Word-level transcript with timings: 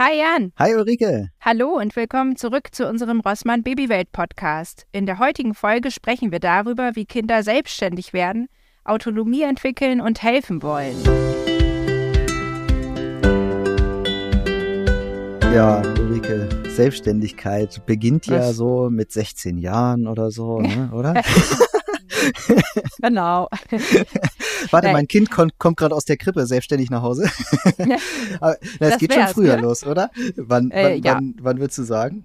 Hi 0.00 0.16
Jan. 0.16 0.52
Hi 0.56 0.76
Ulrike. 0.76 1.30
Hallo 1.40 1.70
und 1.70 1.96
willkommen 1.96 2.36
zurück 2.36 2.68
zu 2.70 2.86
unserem 2.86 3.18
Rossmann 3.18 3.64
Babywelt 3.64 4.12
Podcast. 4.12 4.86
In 4.92 5.06
der 5.06 5.18
heutigen 5.18 5.54
Folge 5.54 5.90
sprechen 5.90 6.30
wir 6.30 6.38
darüber, 6.38 6.94
wie 6.94 7.04
Kinder 7.04 7.42
selbstständig 7.42 8.12
werden, 8.12 8.46
Autonomie 8.84 9.42
entwickeln 9.42 10.00
und 10.00 10.22
helfen 10.22 10.62
wollen. 10.62 10.94
Ja, 15.52 15.82
Ulrike, 15.98 16.48
Selbstständigkeit 16.68 17.84
beginnt 17.84 18.28
Was? 18.28 18.36
ja 18.36 18.52
so 18.52 18.90
mit 18.90 19.10
16 19.10 19.58
Jahren 19.58 20.06
oder 20.06 20.30
so, 20.30 20.60
ne, 20.60 20.92
oder? 20.94 21.14
genau. 23.02 23.48
Warte, 24.70 24.92
mein 24.92 25.08
Kind 25.08 25.30
kommt, 25.30 25.58
kommt 25.58 25.76
gerade 25.76 25.94
aus 25.94 26.04
der 26.04 26.16
Krippe 26.16 26.46
selbstständig 26.46 26.90
nach 26.90 27.02
Hause. 27.02 27.30
Aber, 28.40 28.56
na, 28.80 28.88
es 28.88 28.98
geht 28.98 29.12
schon 29.12 29.28
früher 29.28 29.54
ja? 29.54 29.60
los, 29.60 29.84
oder? 29.84 30.10
Wann, 30.36 30.70
äh, 30.70 30.84
wann, 30.84 31.02
ja. 31.02 31.14
wann, 31.14 31.34
wann 31.40 31.58
würdest 31.60 31.78
du 31.78 31.82
sagen? 31.84 32.24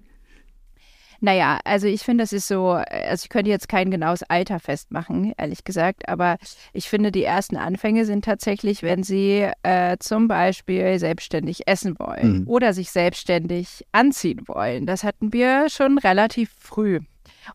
Naja, 1.24 1.58
also 1.64 1.86
ich 1.86 2.02
finde, 2.02 2.22
das 2.24 2.34
ist 2.34 2.48
so, 2.48 2.72
also 2.72 3.24
ich 3.24 3.30
könnte 3.30 3.50
jetzt 3.50 3.68
kein 3.68 3.90
genaues 3.90 4.22
Alter 4.24 4.60
festmachen, 4.60 5.32
ehrlich 5.38 5.64
gesagt, 5.64 6.06
aber 6.06 6.36
ich 6.74 6.90
finde, 6.90 7.12
die 7.12 7.24
ersten 7.24 7.56
Anfänge 7.56 8.04
sind 8.04 8.26
tatsächlich, 8.26 8.82
wenn 8.82 9.02
sie 9.02 9.48
äh, 9.62 9.96
zum 10.00 10.28
Beispiel 10.28 10.98
selbstständig 10.98 11.66
essen 11.66 11.98
wollen 11.98 12.40
mhm. 12.40 12.46
oder 12.46 12.74
sich 12.74 12.90
selbstständig 12.90 13.86
anziehen 13.90 14.42
wollen. 14.48 14.84
Das 14.84 15.02
hatten 15.02 15.32
wir 15.32 15.70
schon 15.70 15.96
relativ 15.96 16.50
früh. 16.58 17.00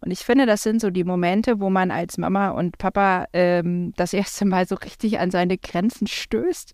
Und 0.02 0.12
ich 0.12 0.20
finde, 0.20 0.46
das 0.46 0.64
sind 0.64 0.82
so 0.82 0.90
die 0.90 1.04
Momente, 1.04 1.60
wo 1.60 1.70
man 1.70 1.92
als 1.92 2.18
Mama 2.18 2.50
und 2.50 2.78
Papa 2.78 3.26
ähm, 3.34 3.94
das 3.96 4.14
erste 4.14 4.46
Mal 4.46 4.68
so 4.68 4.76
richtig 4.76 5.20
an 5.20 5.32
seine 5.32 5.58
Grenzen 5.58 6.08
stößt, 6.08 6.74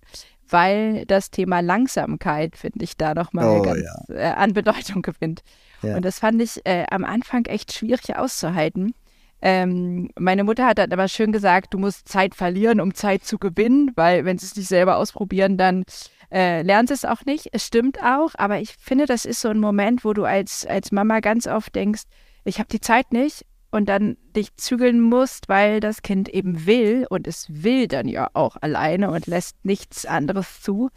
weil 0.50 1.06
das 1.06 1.32
Thema 1.32 1.62
Langsamkeit, 1.62 2.56
finde 2.56 2.84
ich, 2.84 2.98
da 2.98 3.14
nochmal 3.14 3.60
oh, 3.60 3.62
ganz 3.62 3.82
ja. 3.82 4.16
äh, 4.16 4.34
an 4.34 4.54
Bedeutung 4.54 5.02
gewinnt. 5.02 5.42
Ja. 5.82 5.96
Und 5.96 6.06
das 6.06 6.20
fand 6.20 6.42
ich 6.42 6.66
äh, 6.66 6.86
am 6.90 7.04
Anfang 7.04 7.46
echt 7.46 7.74
schwierig 7.74 8.16
auszuhalten. 8.16 8.94
Ähm, 9.42 10.10
meine 10.18 10.44
Mutter 10.44 10.66
hat 10.66 10.78
dann 10.78 10.92
aber 10.92 11.08
schön 11.08 11.32
gesagt, 11.32 11.74
du 11.74 11.78
musst 11.78 12.08
Zeit 12.08 12.36
verlieren, 12.36 12.80
um 12.80 12.94
Zeit 12.94 13.24
zu 13.26 13.38
gewinnen, 13.38 13.92
weil 13.96 14.26
wenn 14.26 14.38
sie 14.38 14.46
es 14.46 14.56
nicht 14.56 14.68
selber 14.68 14.98
ausprobieren, 14.98 15.58
dann 15.58 15.84
äh, 16.32 16.62
lernt 16.64 16.90
es 16.90 17.06
auch 17.06 17.26
nicht. 17.26 17.50
Es 17.52 17.66
stimmt 17.66 18.02
auch, 18.02 18.32
aber 18.38 18.60
ich 18.60 18.76
finde, 18.80 19.06
das 19.06 19.26
ist 19.26 19.42
so 19.42 19.50
ein 19.50 19.60
Moment, 19.60 20.04
wo 20.04 20.14
du 20.14 20.24
als, 20.24 20.66
als 20.66 20.92
Mama 20.92 21.20
ganz 21.20 21.48
oft 21.48 21.76
denkst, 21.76 22.04
ich 22.46 22.60
habe 22.60 22.70
die 22.70 22.82
Zeit 22.82 23.12
nicht 23.12 23.46
und 23.72 23.90
dann 23.90 24.16
dich 24.36 24.56
zügeln 24.56 25.02
musst, 25.02 25.50
weil 25.50 25.80
das 25.82 26.02
Kind 26.02 26.30
eben 26.30 26.66
will 26.66 27.06
und 27.10 27.28
es 27.28 27.48
will 27.50 27.88
dann 27.88 28.08
ja 28.08 28.30
auch 28.34 28.56
alleine 28.62 29.12
und 29.12 29.28
lässt 29.28 29.58
nichts 29.64 30.06
anderes 30.06 30.62
zu 30.62 30.90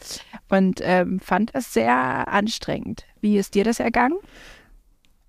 und 0.48 0.80
ähm, 0.82 1.18
fand 1.18 1.54
das 1.54 1.72
sehr 1.72 2.28
anstrengend. 2.28 3.04
Wie 3.20 3.36
ist 3.36 3.54
dir 3.54 3.64
das 3.64 3.80
ergangen? 3.80 4.18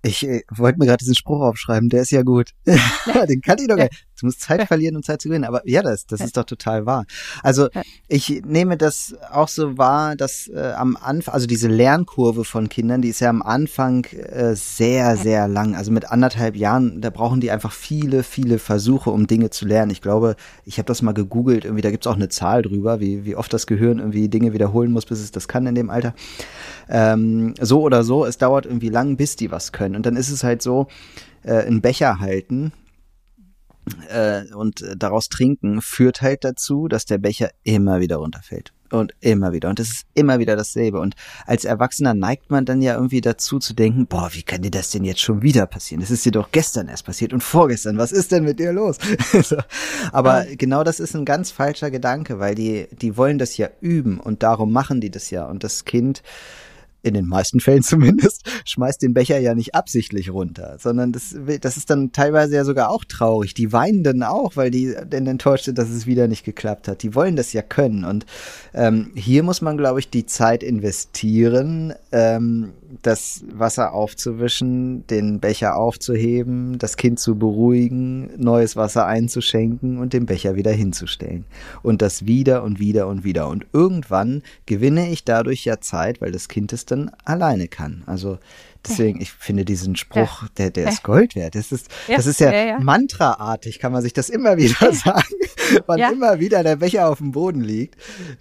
Ich 0.02 0.26
äh, 0.26 0.42
wollte 0.50 0.78
mir 0.78 0.86
gerade 0.86 0.98
diesen 0.98 1.16
Spruch 1.16 1.40
aufschreiben, 1.42 1.88
der 1.88 2.02
ist 2.02 2.10
ja 2.10 2.22
gut. 2.22 2.50
Den 2.64 3.40
kann 3.40 3.58
ich 3.58 3.66
doch 3.66 3.76
gar 3.76 3.84
nicht. 3.84 4.06
Du 4.20 4.26
musst 4.26 4.40
Zeit 4.40 4.66
verlieren, 4.68 4.96
um 4.96 5.02
Zeit 5.02 5.22
zu 5.22 5.28
gewinnen. 5.28 5.44
Aber 5.44 5.62
ja, 5.68 5.82
das, 5.82 6.06
das 6.06 6.20
ist 6.20 6.36
doch 6.36 6.44
total 6.44 6.86
wahr. 6.86 7.06
Also 7.42 7.68
ich 8.08 8.42
nehme 8.44 8.76
das 8.76 9.14
auch 9.32 9.48
so 9.48 9.78
wahr, 9.78 10.16
dass 10.16 10.48
äh, 10.48 10.72
am 10.76 10.96
Anfang, 10.96 11.34
also 11.34 11.46
diese 11.46 11.68
Lernkurve 11.68 12.44
von 12.44 12.68
Kindern, 12.68 13.02
die 13.02 13.08
ist 13.08 13.20
ja 13.20 13.30
am 13.30 13.42
Anfang 13.42 14.04
äh, 14.04 14.54
sehr, 14.54 15.16
sehr 15.16 15.48
lang. 15.48 15.74
Also 15.74 15.90
mit 15.90 16.10
anderthalb 16.10 16.56
Jahren, 16.56 17.00
da 17.00 17.10
brauchen 17.10 17.40
die 17.40 17.50
einfach 17.50 17.72
viele, 17.72 18.22
viele 18.22 18.58
Versuche, 18.58 19.10
um 19.10 19.26
Dinge 19.26 19.50
zu 19.50 19.66
lernen. 19.66 19.90
Ich 19.90 20.02
glaube, 20.02 20.36
ich 20.64 20.78
habe 20.78 20.86
das 20.86 21.02
mal 21.02 21.12
gegoogelt, 21.12 21.64
irgendwie, 21.64 21.82
da 21.82 21.90
gibt's 21.90 22.06
auch 22.06 22.16
eine 22.16 22.28
Zahl 22.28 22.62
drüber, 22.62 23.00
wie, 23.00 23.24
wie 23.24 23.36
oft 23.36 23.52
das 23.52 23.66
Gehirn 23.66 23.98
irgendwie 23.98 24.28
Dinge 24.28 24.52
wiederholen 24.52 24.92
muss, 24.92 25.06
bis 25.06 25.20
es 25.20 25.30
das 25.30 25.48
kann 25.48 25.66
in 25.66 25.74
dem 25.74 25.90
Alter. 25.90 26.14
Ähm, 26.88 27.54
so 27.60 27.82
oder 27.82 28.04
so, 28.04 28.24
es 28.24 28.38
dauert 28.38 28.66
irgendwie 28.66 28.88
lang, 28.88 29.16
bis 29.16 29.36
die 29.36 29.50
was 29.50 29.72
können. 29.72 29.96
Und 29.96 30.06
dann 30.06 30.16
ist 30.16 30.30
es 30.30 30.44
halt 30.44 30.62
so, 30.62 30.88
äh, 31.42 31.64
einen 31.64 31.80
Becher 31.80 32.20
halten 32.20 32.72
äh, 34.08 34.52
und 34.54 34.84
daraus 34.96 35.28
trinken 35.28 35.80
führt 35.82 36.22
halt 36.22 36.44
dazu, 36.44 36.88
dass 36.88 37.04
der 37.04 37.18
Becher 37.18 37.50
immer 37.64 38.00
wieder 38.00 38.16
runterfällt. 38.16 38.72
Und 38.92 39.14
immer 39.20 39.52
wieder. 39.52 39.68
Und 39.68 39.78
es 39.78 39.88
ist 39.88 40.06
immer 40.14 40.40
wieder 40.40 40.56
dasselbe. 40.56 40.98
Und 40.98 41.14
als 41.46 41.64
Erwachsener 41.64 42.12
neigt 42.12 42.50
man 42.50 42.64
dann 42.64 42.82
ja 42.82 42.94
irgendwie 42.94 43.20
dazu 43.20 43.60
zu 43.60 43.72
denken, 43.72 44.08
boah, 44.08 44.30
wie 44.32 44.42
kann 44.42 44.62
dir 44.62 44.72
das 44.72 44.90
denn 44.90 45.04
jetzt 45.04 45.20
schon 45.20 45.42
wieder 45.42 45.66
passieren? 45.66 46.00
Das 46.00 46.10
ist 46.10 46.24
dir 46.24 46.32
doch 46.32 46.50
gestern 46.50 46.88
erst 46.88 47.06
passiert 47.06 47.32
und 47.32 47.40
vorgestern. 47.40 47.98
Was 47.98 48.10
ist 48.10 48.32
denn 48.32 48.42
mit 48.42 48.58
dir 48.58 48.72
los? 48.72 48.98
Aber 50.12 50.48
ja. 50.48 50.56
genau 50.56 50.82
das 50.82 50.98
ist 50.98 51.14
ein 51.14 51.24
ganz 51.24 51.52
falscher 51.52 51.92
Gedanke, 51.92 52.40
weil 52.40 52.56
die, 52.56 52.88
die 52.90 53.16
wollen 53.16 53.38
das 53.38 53.56
ja 53.56 53.68
üben 53.80 54.18
und 54.18 54.42
darum 54.42 54.72
machen 54.72 55.00
die 55.00 55.10
das 55.10 55.30
ja. 55.30 55.46
Und 55.46 55.62
das 55.62 55.84
Kind 55.84 56.24
in 57.02 57.14
den 57.14 57.26
meisten 57.26 57.60
Fällen 57.60 57.82
zumindest, 57.90 58.48
schmeißt 58.64 59.02
den 59.02 59.14
Becher 59.14 59.38
ja 59.38 59.54
nicht 59.54 59.74
absichtlich 59.74 60.30
runter, 60.32 60.76
sondern 60.78 61.12
das, 61.12 61.34
das 61.60 61.76
ist 61.76 61.90
dann 61.90 62.12
teilweise 62.12 62.56
ja 62.56 62.64
sogar 62.64 62.90
auch 62.90 63.04
traurig. 63.04 63.54
Die 63.54 63.72
weinen 63.72 64.02
dann 64.02 64.22
auch, 64.22 64.56
weil 64.56 64.70
die 64.70 64.94
dann 65.08 65.26
enttäuscht 65.26 65.64
sind, 65.64 65.78
dass 65.78 65.90
es 65.90 66.06
wieder 66.06 66.28
nicht 66.28 66.44
geklappt 66.44 66.88
hat. 66.88 67.02
Die 67.02 67.14
wollen 67.14 67.36
das 67.36 67.52
ja 67.52 67.62
können. 67.62 68.04
Und 68.04 68.26
ähm, 68.74 69.10
hier 69.14 69.42
muss 69.42 69.60
man, 69.60 69.76
glaube 69.76 70.00
ich, 70.00 70.10
die 70.10 70.26
Zeit 70.26 70.62
investieren, 70.62 71.94
ähm, 72.12 72.72
das 73.02 73.44
Wasser 73.52 73.92
aufzuwischen, 73.92 75.06
den 75.06 75.40
Becher 75.40 75.76
aufzuheben, 75.76 76.78
das 76.78 76.96
Kind 76.96 77.18
zu 77.18 77.38
beruhigen, 77.38 78.30
neues 78.36 78.76
Wasser 78.76 79.06
einzuschenken 79.06 79.98
und 79.98 80.12
den 80.12 80.26
Becher 80.26 80.56
wieder 80.56 80.72
hinzustellen. 80.72 81.44
Und 81.82 82.02
das 82.02 82.26
wieder 82.26 82.62
und 82.62 82.80
wieder 82.80 83.06
und 83.08 83.24
wieder. 83.24 83.48
Und 83.48 83.66
irgendwann 83.72 84.42
gewinne 84.66 85.10
ich 85.10 85.24
dadurch 85.24 85.64
ja 85.64 85.80
Zeit, 85.80 86.20
weil 86.20 86.32
das 86.32 86.48
Kind 86.48 86.72
es 86.72 86.86
dann 86.86 87.10
alleine 87.24 87.68
kann. 87.68 88.02
Also 88.06 88.38
Deswegen, 88.88 89.20
ich 89.20 89.32
finde 89.32 89.64
diesen 89.64 89.94
Spruch, 89.96 90.48
der, 90.56 90.70
der 90.70 90.88
ist 90.88 91.02
Gold 91.02 91.34
wert. 91.34 91.54
Das 91.54 91.70
ist, 91.70 91.88
das 92.08 92.26
ist 92.26 92.40
ja, 92.40 92.52
ja, 92.52 92.78
Mantraartig, 92.80 93.78
kann 93.78 93.92
man 93.92 94.02
sich 94.02 94.12
das 94.12 94.30
immer 94.30 94.56
wieder 94.56 94.92
sagen, 94.92 95.34
wann 95.86 96.00
immer 96.00 96.40
wieder 96.40 96.62
der 96.62 96.76
Becher 96.76 97.08
auf 97.08 97.18
dem 97.18 97.32
Boden 97.32 97.60
liegt. 97.60 97.96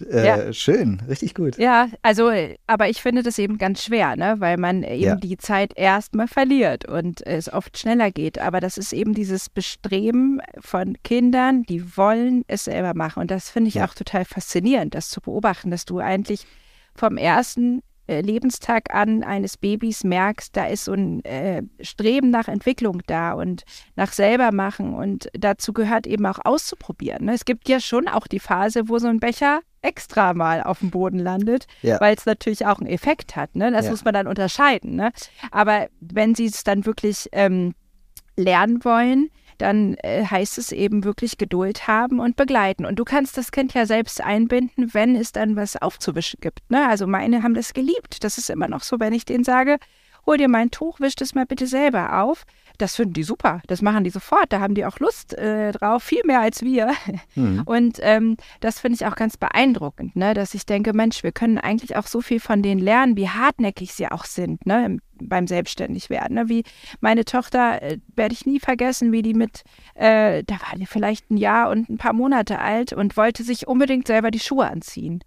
Äh, 0.10 0.54
schön, 0.54 1.02
richtig 1.08 1.36
gut. 1.36 1.58
Ja, 1.58 1.90
also, 2.02 2.32
aber 2.68 2.90
ich 2.90 3.02
finde 3.02 3.24
das 3.24 3.38
eben 3.38 3.58
ganz 3.58 3.84
schwer, 3.84 4.16
ne? 4.16 4.36
weil 4.40 4.58
man 4.58 4.84
eben 4.84 5.20
die 5.20 5.38
Zeit 5.38 5.74
erstmal 5.76 6.28
verliert 6.28 6.86
und 6.86 7.26
es 7.26 7.52
oft 7.52 7.78
schneller 7.78 8.12
geht. 8.12 8.40
Aber 8.40 8.60
das 8.60 8.78
ist 8.78 8.94
eben 8.94 9.14
dieses 9.14 9.50
Bestreben 9.50 10.42
von 10.60 10.96
Kindern, 11.04 11.64
die 11.64 11.98
wollen 11.98 12.44
es 12.48 12.66
selber 12.66 12.94
machen. 12.94 13.22
Und 13.22 13.32
das 13.32 13.50
finde 13.50 13.70
ich 13.70 13.82
auch 13.82 13.94
total 13.94 14.26
faszinierend, 14.26 14.96
das 14.96 15.10
zu 15.10 15.22
beobachten, 15.22 15.72
dass 15.72 15.86
du 15.86 16.00
eigentlich 16.00 16.46
vom 16.96 17.18
ersten 17.18 17.82
äh, 18.10 18.22
Lebenstag 18.22 18.94
an 18.94 19.24
eines 19.24 19.58
Babys 19.58 20.04
merkst, 20.04 20.56
da 20.58 20.66
ist 20.66 20.86
so 20.86 20.94
ein 20.94 21.24
äh, 21.26 21.62
Streben 21.82 22.32
nach 22.32 22.48
Entwicklung 22.48 23.02
da 23.06 23.34
und 23.34 23.64
nach 23.96 24.12
selber 24.12 24.52
machen 24.52 24.96
und 24.96 25.30
dazu 25.34 25.74
gehört 25.74 26.08
eben 26.08 26.26
auch 26.26 26.40
auszuprobieren. 26.44 27.26
Ne? 27.26 27.34
Es 27.34 27.46
gibt 27.46 27.70
ja 27.70 27.80
schon 27.80 28.08
auch 28.08 28.26
die 28.26 28.40
Phase, 28.40 28.90
wo 28.90 28.98
so 28.98 29.08
ein 29.08 29.20
Becher 29.20 29.62
extra 29.82 30.34
mal 30.34 30.64
auf 30.64 30.80
dem 30.80 30.90
Boden 30.90 31.20
landet, 31.20 31.68
ja. 31.84 32.02
weil 32.02 32.16
es 32.16 32.26
natürlich 32.26 32.66
auch 32.66 32.80
einen 32.80 32.90
Effekt 32.90 33.36
hat. 33.36 33.56
Ne? 33.56 33.72
Das 33.72 33.86
ja. 33.86 33.92
muss 33.92 34.04
man 34.04 34.14
dann 34.14 34.28
unterscheiden. 34.28 34.96
Ne? 34.96 35.12
Aber 35.52 35.88
wenn 36.00 36.36
sie 36.36 36.48
es 36.48 36.64
dann 36.64 36.86
wirklich 36.86 37.30
ähm, 37.32 37.76
lernen 38.36 38.84
wollen, 38.84 39.30
dann 39.60 39.96
äh, 39.98 40.26
heißt 40.26 40.58
es 40.58 40.72
eben 40.72 41.04
wirklich 41.04 41.38
Geduld 41.38 41.88
haben 41.88 42.20
und 42.20 42.36
begleiten. 42.36 42.86
Und 42.86 42.98
du 42.98 43.06
kannst 43.06 43.38
das 43.38 43.52
Kind 43.52 43.74
ja 43.74 43.86
selbst 43.86 44.22
einbinden, 44.22 44.94
wenn 44.94 45.16
es 45.16 45.32
dann 45.32 45.56
was 45.56 45.76
aufzuwischen 45.76 46.40
gibt. 46.42 46.60
Ne? 46.70 46.88
Also 46.88 47.06
meine 47.06 47.44
haben 47.44 47.54
das 47.54 47.74
geliebt. 47.74 48.24
Das 48.24 48.38
ist 48.38 48.50
immer 48.50 48.68
noch 48.68 48.84
so, 48.84 49.00
wenn 49.00 49.14
ich 49.14 49.26
denen 49.26 49.44
sage, 49.44 49.78
hol 50.26 50.38
dir 50.38 50.50
mein 50.50 50.72
Tuch, 50.72 51.00
wisch 51.00 51.16
das 51.16 51.36
mal 51.36 51.46
bitte 51.46 51.68
selber 51.68 52.22
auf. 52.22 52.46
Das 52.80 52.96
finden 52.96 53.14
die 53.14 53.24
super. 53.24 53.62
Das 53.68 53.82
machen 53.82 54.06
die 54.06 54.10
sofort. 54.10 54.54
Da 54.54 54.62
haben 54.62 54.74
die 54.74 54.86
auch 54.86 55.00
Lust 55.00 55.38
äh, 55.38 55.74
drauf, 55.74 56.02
viel 56.02 56.22
mehr 56.26 56.40
als 56.40 56.64
wir. 56.64 56.94
Mhm. 57.36 57.62
Und 57.66 58.00
ähm, 58.02 58.38
das 58.62 58.80
finde 58.80 58.96
ich 58.96 59.06
auch 59.06 59.16
ganz 59.16 59.36
beeindruckend, 59.36 60.16
ne? 60.16 60.34
dass 60.34 60.54
ich 60.54 60.66
denke, 60.66 60.94
Mensch, 60.94 61.22
wir 61.22 61.34
können 61.34 61.58
eigentlich 61.58 61.98
auch 61.98 62.08
so 62.08 62.22
viel 62.22 62.40
von 62.40 62.64
denen 62.64 62.80
lernen, 62.80 63.18
wie 63.18 63.28
hartnäckig 63.28 63.94
sie 63.94 64.08
auch 64.08 64.24
sind 64.24 64.66
ne? 64.66 64.98
beim 65.22 65.46
Selbstständigwerden. 65.46 66.36
Ne? 66.36 66.48
Wie 66.48 66.64
meine 67.02 67.26
Tochter, 67.26 67.82
äh, 67.82 67.98
werde 68.16 68.34
ich 68.34 68.46
nie 68.46 68.62
vergessen, 68.62 69.12
wie 69.12 69.24
die 69.24 69.34
mit, 69.34 69.64
äh, 69.96 70.44
da 70.46 70.56
war 70.56 70.78
die 70.78 70.86
vielleicht 70.86 71.30
ein 71.30 71.38
Jahr 71.38 71.70
und 71.72 71.90
ein 71.90 71.98
paar 71.98 72.14
Monate 72.14 72.60
alt 72.60 72.94
und 72.94 73.18
wollte 73.18 73.44
sich 73.44 73.68
unbedingt 73.68 74.08
selber 74.08 74.32
die 74.32 74.40
Schuhe 74.40 74.70
anziehen. 74.70 75.22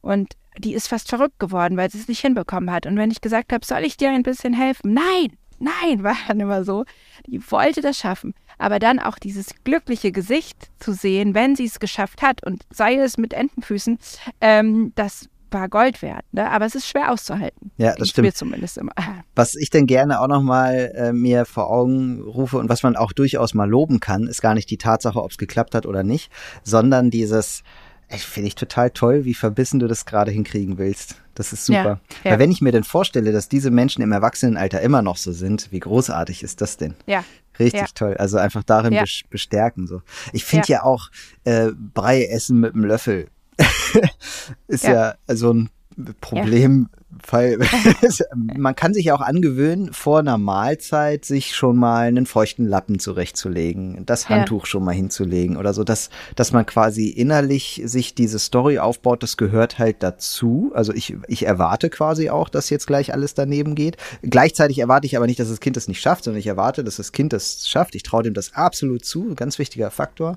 Und 0.00 0.34
die 0.58 0.74
ist 0.74 0.88
fast 0.88 1.08
verrückt 1.08 1.38
geworden, 1.38 1.76
weil 1.76 1.90
sie 1.90 1.98
es 1.98 2.08
nicht 2.08 2.20
hinbekommen 2.20 2.72
hat. 2.72 2.86
Und 2.86 2.96
wenn 2.96 3.12
ich 3.12 3.20
gesagt 3.20 3.52
habe, 3.52 3.64
soll 3.64 3.84
ich 3.84 3.96
dir 3.96 4.10
ein 4.10 4.24
bisschen 4.24 4.52
helfen? 4.52 4.94
Nein, 4.94 5.36
nein, 5.58 6.02
war 6.02 6.16
dann 6.26 6.40
immer 6.40 6.64
so. 6.64 6.84
Die 7.26 7.40
wollte 7.50 7.80
das 7.80 7.98
schaffen. 7.98 8.34
Aber 8.58 8.78
dann 8.78 8.98
auch 8.98 9.18
dieses 9.18 9.50
glückliche 9.64 10.10
Gesicht 10.10 10.68
zu 10.80 10.92
sehen, 10.92 11.34
wenn 11.34 11.54
sie 11.54 11.66
es 11.66 11.78
geschafft 11.78 12.22
hat 12.22 12.44
und 12.44 12.64
sei 12.70 12.96
es 12.96 13.16
mit 13.16 13.32
Entenfüßen, 13.32 13.98
ähm, 14.40 14.92
das 14.96 15.28
war 15.50 15.68
Gold 15.68 16.02
wert. 16.02 16.24
Ne? 16.32 16.50
Aber 16.50 16.66
es 16.66 16.74
ist 16.74 16.86
schwer 16.86 17.12
auszuhalten. 17.12 17.70
Ja, 17.76 17.94
das 17.94 18.10
stimmt. 18.10 18.26
Mir 18.26 18.34
zumindest 18.34 18.78
immer. 18.78 18.92
Was 19.34 19.54
ich 19.54 19.70
denn 19.70 19.86
gerne 19.86 20.20
auch 20.20 20.28
nochmal 20.28 20.92
äh, 20.94 21.12
mir 21.12 21.44
vor 21.44 21.70
Augen 21.70 22.20
rufe 22.20 22.58
und 22.58 22.68
was 22.68 22.82
man 22.82 22.96
auch 22.96 23.12
durchaus 23.12 23.54
mal 23.54 23.68
loben 23.68 24.00
kann, 24.00 24.26
ist 24.26 24.42
gar 24.42 24.54
nicht 24.54 24.70
die 24.70 24.78
Tatsache, 24.78 25.22
ob 25.22 25.30
es 25.30 25.38
geklappt 25.38 25.74
hat 25.74 25.86
oder 25.86 26.02
nicht, 26.02 26.30
sondern 26.64 27.10
dieses 27.10 27.62
Ich 28.10 28.24
finde 28.24 28.48
ich 28.48 28.54
total 28.54 28.90
toll, 28.90 29.24
wie 29.24 29.34
verbissen 29.34 29.80
du 29.80 29.86
das 29.86 30.06
gerade 30.06 30.30
hinkriegen 30.30 30.78
willst. 30.78 31.16
Das 31.34 31.52
ist 31.52 31.66
super. 31.66 31.82
Ja, 31.82 32.00
ja. 32.24 32.30
Weil 32.30 32.38
wenn 32.38 32.50
ich 32.50 32.60
mir 32.60 32.72
denn 32.72 32.84
vorstelle, 32.84 33.32
dass 33.32 33.48
diese 33.48 33.70
Menschen 33.70 34.02
im 34.02 34.12
Erwachsenenalter 34.12 34.80
immer 34.80 35.02
noch 35.02 35.16
so 35.16 35.32
sind, 35.32 35.70
wie 35.70 35.80
großartig 35.80 36.42
ist 36.42 36.60
das 36.60 36.78
denn? 36.78 36.94
Ja. 37.06 37.24
Richtig 37.58 37.80
ja. 37.80 37.86
toll. 37.94 38.16
Also 38.16 38.38
einfach 38.38 38.62
darin 38.64 38.98
bestärken 39.30 39.86
so. 39.86 40.02
Ich 40.32 40.44
finde 40.44 40.68
ja. 40.68 40.84
auch 40.84 41.10
äh, 41.44 41.70
Brei 41.72 42.24
essen 42.24 42.60
mit 42.60 42.74
einem 42.74 42.84
Löffel 42.84 43.28
ist 44.68 44.84
ja, 44.84 45.14
so 45.26 45.52
ein 45.52 45.70
Problem, 46.20 46.88
weil 47.10 47.58
man 48.34 48.76
kann 48.76 48.92
sich 48.92 49.06
ja 49.06 49.14
auch 49.14 49.22
angewöhnen, 49.22 49.94
vor 49.94 50.18
einer 50.18 50.36
Mahlzeit 50.36 51.24
sich 51.24 51.56
schon 51.56 51.76
mal 51.76 52.06
einen 52.06 52.26
feuchten 52.26 52.66
Lappen 52.66 52.98
zurechtzulegen, 52.98 54.04
das 54.04 54.28
Handtuch 54.28 54.64
ja. 54.64 54.66
schon 54.66 54.84
mal 54.84 54.94
hinzulegen 54.94 55.56
oder 55.56 55.72
so, 55.72 55.84
dass, 55.84 56.10
dass 56.36 56.52
man 56.52 56.66
quasi 56.66 57.08
innerlich 57.08 57.80
sich 57.86 58.14
diese 58.14 58.38
Story 58.38 58.78
aufbaut, 58.78 59.22
das 59.22 59.38
gehört 59.38 59.78
halt 59.78 60.02
dazu. 60.02 60.70
Also 60.74 60.92
ich, 60.92 61.16
ich 61.28 61.46
erwarte 61.46 61.88
quasi 61.88 62.28
auch, 62.28 62.50
dass 62.50 62.68
jetzt 62.68 62.86
gleich 62.86 63.14
alles 63.14 63.32
daneben 63.32 63.74
geht. 63.74 63.96
Gleichzeitig 64.22 64.78
erwarte 64.78 65.06
ich 65.06 65.16
aber 65.16 65.26
nicht, 65.26 65.40
dass 65.40 65.48
das 65.48 65.60
Kind 65.60 65.76
das 65.76 65.88
nicht 65.88 66.02
schafft, 66.02 66.24
sondern 66.24 66.40
ich 66.40 66.46
erwarte, 66.46 66.84
dass 66.84 66.96
das 66.96 67.12
Kind 67.12 67.32
das 67.32 67.66
schafft. 67.66 67.94
Ich 67.94 68.02
traue 68.02 68.22
dem 68.22 68.34
das 68.34 68.52
absolut 68.52 69.06
zu, 69.06 69.34
ganz 69.34 69.58
wichtiger 69.58 69.90
Faktor. 69.90 70.36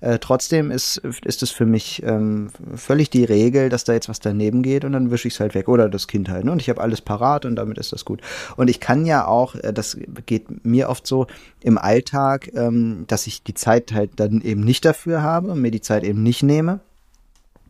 Äh, 0.00 0.18
trotzdem 0.18 0.72
ist, 0.72 0.96
ist 1.24 1.44
es 1.44 1.52
für 1.52 1.66
mich 1.66 2.02
ähm, 2.04 2.50
völlig 2.74 3.08
die 3.10 3.24
Regel, 3.24 3.68
dass 3.68 3.84
da 3.84 3.92
jetzt 3.92 4.08
was 4.08 4.18
daneben 4.18 4.62
geht 4.62 4.84
und 4.84 4.92
dann 4.92 5.12
wische 5.12 5.28
ich 5.28 5.34
es 5.34 5.40
halt 5.40 5.54
weg. 5.54 5.68
Oder 5.68 5.88
das 5.88 6.07
Kind 6.08 6.28
halt. 6.28 6.44
Ne? 6.44 6.50
Und 6.52 6.60
ich 6.60 6.68
habe 6.68 6.80
alles 6.80 7.00
parat 7.00 7.44
und 7.44 7.54
damit 7.54 7.78
ist 7.78 7.92
das 7.92 8.04
gut. 8.04 8.20
Und 8.56 8.68
ich 8.68 8.80
kann 8.80 9.06
ja 9.06 9.26
auch, 9.26 9.54
äh, 9.54 9.72
das 9.72 9.96
geht 10.26 10.64
mir 10.64 10.88
oft 10.88 11.06
so 11.06 11.28
im 11.60 11.78
Alltag, 11.78 12.50
ähm, 12.54 13.04
dass 13.06 13.28
ich 13.28 13.44
die 13.44 13.54
Zeit 13.54 13.92
halt 13.92 14.12
dann 14.16 14.40
eben 14.40 14.62
nicht 14.62 14.84
dafür 14.84 15.22
habe 15.22 15.54
mir 15.54 15.70
die 15.70 15.80
Zeit 15.80 16.02
eben 16.04 16.22
nicht 16.22 16.42
nehme. 16.42 16.80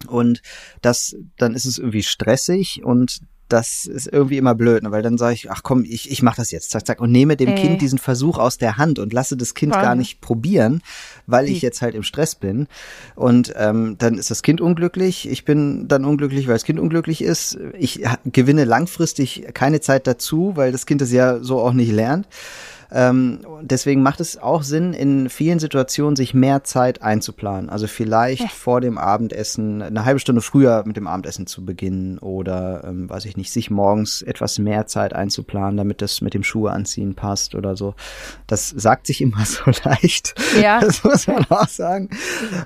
Und 0.07 0.43
das, 0.81 1.17
dann 1.37 1.55
ist 1.55 1.67
es 1.67 1.79
irgendwie 1.79 2.03
stressig 2.03 2.85
und 2.85 3.21
das 3.49 3.87
ist 3.87 4.07
irgendwie 4.07 4.37
immer 4.37 4.55
blöd, 4.55 4.83
ne? 4.83 4.91
weil 4.91 5.03
dann 5.03 5.19
sage 5.19 5.35
ich, 5.35 5.51
ach 5.51 5.63
komm, 5.63 5.85
ich, 5.85 6.11
ich 6.11 6.23
mache 6.23 6.37
das 6.37 6.51
jetzt, 6.51 6.71
zack, 6.71 6.87
zack, 6.87 7.01
und 7.01 7.11
nehme 7.11 7.37
dem 7.37 7.51
äh. 7.51 7.55
Kind 7.55 7.81
diesen 7.81 7.99
Versuch 7.99 8.39
aus 8.39 8.59
der 8.59 8.77
Hand 8.77 8.99
und 8.99 9.13
lasse 9.13 9.37
das 9.37 9.55
Kind 9.55 9.73
Voll. 9.73 9.83
gar 9.83 9.95
nicht 9.95 10.21
probieren, 10.21 10.83
weil 11.27 11.49
ich 11.49 11.63
jetzt 11.63 11.83
halt 11.83 11.95
im 11.95 12.03
Stress 12.03 12.35
bin. 12.35 12.69
Und 13.15 13.55
ähm, 13.57 13.97
dann 13.99 14.19
ist 14.19 14.31
das 14.31 14.43
Kind 14.43 14.61
unglücklich, 14.61 15.29
ich 15.29 15.45
bin 15.45 15.89
dann 15.89 16.05
unglücklich, 16.05 16.47
weil 16.47 16.55
das 16.55 16.65
Kind 16.65 16.79
unglücklich 16.79 17.23
ist. 17.23 17.59
Ich 17.79 18.03
gewinne 18.25 18.65
langfristig 18.65 19.47
keine 19.55 19.81
Zeit 19.81 20.07
dazu, 20.07 20.53
weil 20.55 20.73
das 20.73 20.87
Kind 20.87 21.03
es 21.03 21.13
ja 21.13 21.41
so 21.41 21.61
auch 21.61 21.73
nicht 21.73 21.93
lernt. 21.93 22.29
Ähm, 22.91 23.41
deswegen 23.61 24.03
macht 24.03 24.21
es 24.21 24.39
auch 24.39 24.63
Sinn, 24.63 24.95
in 24.95 25.29
vielen 25.29 25.59
Situationen 25.59 26.17
sich 26.17 26.33
mehr 26.33 26.65
Zeit 26.65 27.03
einzuplanen. 27.03 27.69
Also 27.69 27.87
vielleicht 27.87 28.43
ja. 28.43 28.49
vor 28.49 28.81
dem 28.81 28.97
Abendessen 28.97 29.83
eine 29.83 30.05
halbe 30.05 30.21
Stunde 30.21 30.41
früher 30.41 30.85
mit 30.87 30.97
dem 30.97 31.07
Abendessen 31.07 31.47
zu 31.47 31.65
beginnen 31.65 32.19
oder, 32.19 32.85
ähm, 32.87 33.11
weiß 33.11 33.27
ich 33.27 33.37
nicht, 33.37 33.53
sich 33.53 33.71
morgens 33.71 34.23
etwas 34.23 34.59
mehr 34.59 34.87
Zeit 34.87 35.13
einzuplanen, 35.13 35.77
damit 35.77 36.01
das 36.01 36.21
mit 36.21 36.35
dem 36.35 36.43
Schuhe 36.43 36.71
anziehen 36.71 37.15
passt 37.15 37.55
oder 37.55 37.77
so. 37.77 37.95
Das 38.47 38.69
sagt 38.71 39.07
sich 39.07 39.21
immer 39.21 39.45
so 39.45 39.71
leicht. 39.85 40.35
Ja. 40.61 40.81
Das 40.81 41.05
muss 41.05 41.27
man 41.27 41.45
auch 41.51 41.69
sagen. 41.69 42.09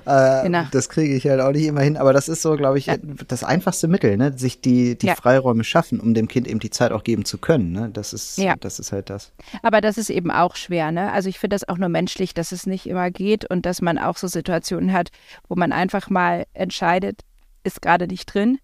Äh, 0.05 0.43
genau. 0.43 0.63
Das 0.71 0.89
kriege 0.89 1.15
ich 1.15 1.27
halt 1.27 1.41
auch 1.41 1.51
nicht 1.51 1.65
immer 1.65 1.81
hin. 1.81 1.97
Aber 1.97 2.13
das 2.13 2.29
ist 2.29 2.41
so, 2.41 2.55
glaube 2.55 2.77
ich, 2.77 2.85
ja. 2.85 2.95
das 3.27 3.43
einfachste 3.43 3.87
Mittel, 3.87 4.17
ne? 4.17 4.37
sich 4.37 4.61
die, 4.61 4.97
die 4.97 5.07
ja. 5.07 5.15
Freiräume 5.15 5.63
schaffen, 5.63 5.99
um 5.99 6.13
dem 6.13 6.27
Kind 6.27 6.47
eben 6.47 6.59
die 6.59 6.69
Zeit 6.69 6.91
auch 6.91 7.03
geben 7.03 7.25
zu 7.25 7.37
können. 7.37 7.71
Ne? 7.71 7.89
Das 7.91 8.13
ist, 8.13 8.39
das 8.61 8.79
ist 8.79 8.91
halt 8.91 9.09
das. 9.09 9.31
Aber 9.61 9.81
das 9.81 9.97
ist 9.97 10.12
eben 10.13 10.31
auch 10.31 10.55
schwer. 10.55 10.91
Ne? 10.91 11.11
Also 11.11 11.29
ich 11.29 11.39
finde 11.39 11.55
das 11.55 11.67
auch 11.67 11.77
nur 11.77 11.89
menschlich, 11.89 12.33
dass 12.33 12.51
es 12.51 12.65
nicht 12.65 12.87
immer 12.87 13.11
geht 13.11 13.49
und 13.49 13.65
dass 13.65 13.81
man 13.81 13.97
auch 13.97 14.17
so 14.17 14.27
Situationen 14.27 14.93
hat, 14.93 15.09
wo 15.47 15.55
man 15.55 15.71
einfach 15.71 16.09
mal 16.09 16.45
entscheidet, 16.53 17.21
ist 17.63 17.81
gerade 17.81 18.07
nicht 18.07 18.33
drin. 18.33 18.59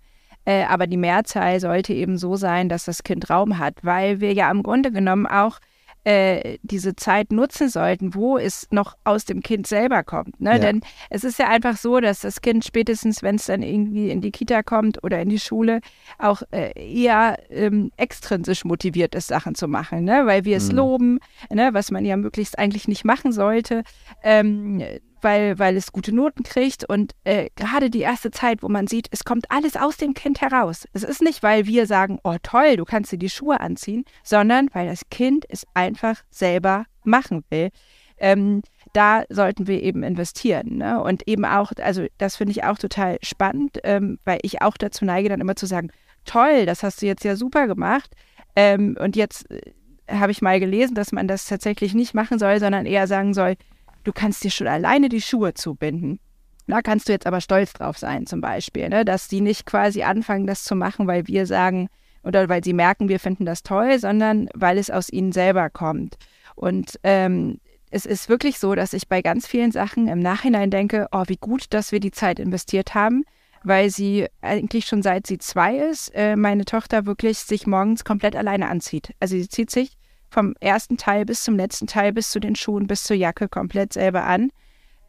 Äh, 0.46 0.63
aber 0.63 0.88
die 0.88 0.98
Mehrzahl 0.98 1.60
sollte 1.60 1.94
eben 1.94 2.18
so 2.18 2.36
sein, 2.36 2.69
dass 2.69 2.86
das 2.86 3.04
Kind 3.04 3.30
Raum 3.30 3.57
hat, 3.57 3.75
weil 3.84 4.22
wir 4.22 4.34
ja 4.34 4.50
im 4.50 4.63
Grunde 4.63 4.92
genommen 4.92 5.28
auch 5.28 5.60
äh, 6.04 6.57
diese 6.63 6.96
Zeit 6.96 7.31
nutzen 7.31 7.69
sollten, 7.69 8.16
wo 8.16 8.38
es 8.38 8.68
noch 8.72 8.96
aus 9.04 9.25
dem 9.25 9.42
Kind 9.42 9.68
selber 9.68 10.04
kommt. 10.04 10.40
Ne? 10.40 10.51
Ja. 10.51 10.60
Denn 10.60 10.81
es 11.10 11.24
ist 11.24 11.40
ja 11.40 11.48
einfach 11.48 11.78
so, 11.78 12.00
dass 12.00 12.22
das 12.22 12.42
Kind 12.42 12.66
spätestens, 12.66 13.22
wenn 13.22 13.36
es 13.36 13.46
dann 13.46 13.62
irgendwie 13.62 14.10
in 14.10 14.22
die 14.22 14.31
Kita 14.31 14.63
kommt 14.63 15.04
oder 15.04 15.22
in 15.22 15.30
die 15.30 15.40
Schule, 15.40 15.81
auch 16.18 16.42
äh, 16.51 16.72
eher 16.75 17.38
ähm, 17.50 17.92
extrinsisch 17.98 18.66
motiviert 18.66 19.13
ist, 19.16 19.28
Sachen 19.28 19.56
zu 19.56 19.68
machen, 19.68 20.04
ne? 20.04 20.25
weil 20.25 20.46
wir 20.46 20.57
es 20.57 20.69
mhm. 20.69 20.78
loben, 20.78 21.19
ne? 21.51 21.69
was 21.74 21.92
man 21.92 22.06
ja 22.06 22.18
möglichst 22.18 22.57
eigentlich 22.57 22.88
nicht 22.88 23.06
machen 23.06 23.31
sollte. 23.31 23.84
Ähm, 24.24 24.81
weil, 25.21 25.60
weil 25.60 25.75
es 25.77 25.92
gute 25.92 26.13
Noten 26.13 26.44
kriegt. 26.44 26.88
Und 26.88 27.13
äh, 27.24 27.50
gerade 27.56 27.89
die 27.89 28.01
erste 28.01 28.31
Zeit, 28.31 28.63
wo 28.63 28.69
man 28.69 28.88
sieht, 28.88 29.07
es 29.12 29.24
kommt 29.24 29.50
alles 29.51 29.75
aus 29.75 29.98
dem 29.98 30.13
Kind 30.13 30.42
heraus. 30.42 30.88
Es 30.94 31.04
ist 31.04 31.21
nicht, 31.21 31.44
weil 31.44 31.66
wir 31.66 31.86
sagen, 31.86 32.19
oh 32.24 32.36
toll, 32.42 32.77
du 32.77 32.86
kannst 32.86 33.12
dir 33.12 33.18
die 33.18 33.30
Schuhe 33.30 33.60
anziehen, 33.60 34.06
sondern 34.24 34.69
weil 34.74 34.88
das 34.88 35.10
Kind 35.10 35.45
es 35.50 35.66
einfach 35.74 36.21
selber 36.30 36.86
machen 37.04 37.44
will. 37.50 37.69
Ähm, 38.18 38.62
da 38.94 39.24
sollten 39.30 39.68
wir 39.68 39.81
eben 39.81 40.04
investieren. 40.04 40.77
Ne? 40.77 41.01
Und 41.01 41.27
eben 41.27 41.45
auch, 41.45 41.71
also 41.81 42.06
das 42.18 42.36
finde 42.36 42.51
ich 42.51 42.63
auch 42.63 42.77
total 42.77 43.18
spannend, 43.21 43.80
ähm, 43.83 44.19
weil 44.25 44.39
ich 44.42 44.62
auch 44.62 44.77
dazu 44.77 45.06
neige, 45.06 45.30
dann 45.30 45.42
immer 45.42 45.56
zu 45.56 45.66
sagen, 45.66 45.92
toll, 46.25 46.66
das 46.66 46.83
hast 46.83 47.01
du 47.01 47.06
jetzt 47.06 47.24
ja 47.24 47.36
super 47.36 47.68
gemacht. 47.68 48.12
Ähm, 48.56 48.98
und 49.00 49.16
jetzt 49.16 49.50
äh, 49.51 49.62
habe 50.10 50.31
ich 50.31 50.42
mal 50.42 50.60
gelesen, 50.60 50.95
dass 50.95 51.12
man 51.12 51.27
das 51.27 51.45
tatsächlich 51.45 51.94
nicht 51.94 52.13
machen 52.13 52.39
soll, 52.39 52.60
sondern 52.60 52.86
eher 52.86 53.07
sagen 53.07 53.33
soll, 53.33 53.56
du 54.04 54.12
kannst 54.12 54.44
dir 54.44 54.51
schon 54.51 54.68
alleine 54.68 55.10
die 55.10 55.22
Schuhe 55.22 55.54
zubinden. 55.54 56.19
Da 56.68 56.81
kannst 56.81 57.07
du 57.07 57.13
jetzt 57.13 57.25
aber 57.25 57.42
stolz 57.42 57.74
drauf 57.74 57.98
sein, 57.98 58.28
zum 58.28 58.42
Beispiel, 58.42 58.90
ne? 58.90 59.04
dass 59.04 59.28
die 59.28 59.42
nicht 59.42 59.66
quasi 59.66 60.04
anfangen, 60.04 60.46
das 60.46 60.63
zu 60.63 60.75
machen, 60.75 61.07
weil 61.07 61.28
wir 61.28 61.48
sagen 61.48 61.90
oder 62.24 62.48
weil 62.48 62.63
sie 62.63 62.74
merken, 62.74 63.10
wir 63.10 63.19
finden 63.19 63.46
das 63.46 63.63
toll, 63.63 63.98
sondern 63.98 64.50
weil 64.54 64.78
es 64.78 64.92
aus 64.92 65.10
ihnen 65.10 65.31
selber 65.31 65.69
kommt. 65.69 66.18
Und 66.56 67.00
ähm, 67.04 67.60
es 67.90 68.06
ist 68.06 68.30
wirklich 68.30 68.60
so, 68.60 68.75
dass 68.75 68.94
ich 68.94 69.07
bei 69.07 69.22
ganz 69.22 69.48
vielen 69.48 69.72
Sachen 69.72 70.07
im 70.07 70.19
Nachhinein 70.19 70.69
denke, 70.69 71.07
oh, 71.12 71.24
wie 71.28 71.38
gut, 71.38 71.66
dass 71.72 71.92
wir 71.92 72.00
die 72.00 72.12
Zeit 72.12 72.38
investiert 72.38 72.94
haben, 72.94 73.24
weil 73.63 73.90
sie 73.90 74.28
eigentlich 74.42 74.86
schon 74.86 75.02
seit 75.02 75.25
sie 75.25 75.40
zwei 75.40 75.78
ist, 75.78 76.10
äh, 76.13 76.36
meine 76.36 76.66
Tochter 76.66 77.06
wirklich 77.06 77.40
sich 77.40 77.66
morgens 77.66 78.04
komplett 78.04 78.36
alleine 78.36 78.69
anzieht. 78.69 79.13
Also 79.19 79.36
sie 79.38 79.50
zieht 79.50 79.72
sich 79.72 79.98
vom 80.30 80.54
ersten 80.60 80.98
Teil 80.98 81.26
bis 81.26 81.44
zum 81.44 81.56
letzten 81.56 81.88
Teil, 81.88 82.14
bis 82.14 82.30
zu 82.30 82.40
den 82.40 82.56
Schuhen, 82.56 82.88
bis 82.88 83.04
zur 83.04 83.16
Jacke 83.16 83.50
komplett 83.50 83.94
selber 83.94 84.24
an. 84.26 84.52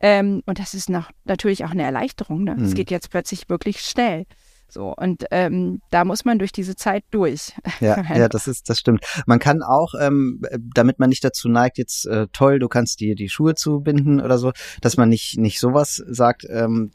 Ähm, 0.01 0.43
und 0.47 0.59
das 0.59 0.75
ist 0.75 0.89
noch, 0.89 1.11
natürlich 1.25 1.65
auch 1.65 1.71
eine 1.71 1.83
Erleichterung. 1.83 2.45
Ne? 2.45 2.57
Es 2.61 2.71
mhm. 2.71 2.75
geht 2.75 2.91
jetzt 2.91 3.11
plötzlich 3.11 3.49
wirklich 3.49 3.81
schnell. 3.81 4.25
So, 4.73 4.95
und 4.95 5.25
ähm, 5.33 5.83
da 5.91 6.05
muss 6.05 6.25
man 6.25 6.39
durch 6.39 6.53
diese 6.53 6.77
Zeit 6.77 7.05
durch. 7.11 7.53
Ja, 7.81 8.03
ja, 8.15 8.29
das 8.29 8.47
ist, 8.47 8.69
das 8.69 8.79
stimmt. 8.79 9.05
Man 9.27 9.39
kann 9.39 9.63
auch, 9.63 9.95
ähm, 9.99 10.43
damit 10.75 10.99
man 10.99 11.09
nicht 11.09 11.25
dazu 11.25 11.49
neigt, 11.49 11.79
jetzt 11.79 12.07
äh, 12.07 12.27
toll, 12.33 12.59
du 12.59 12.69
kannst 12.69 13.01
dir 13.01 13.15
die 13.15 13.29
Schuhe 13.29 13.55
zubinden 13.55 14.21
oder 14.21 14.39
so, 14.39 14.53
dass 14.81 14.97
man 14.97 15.09
nicht, 15.09 15.39
nicht 15.39 15.61
sowas 15.61 16.03
sagt, 16.07 16.47
ähm, 16.49 16.91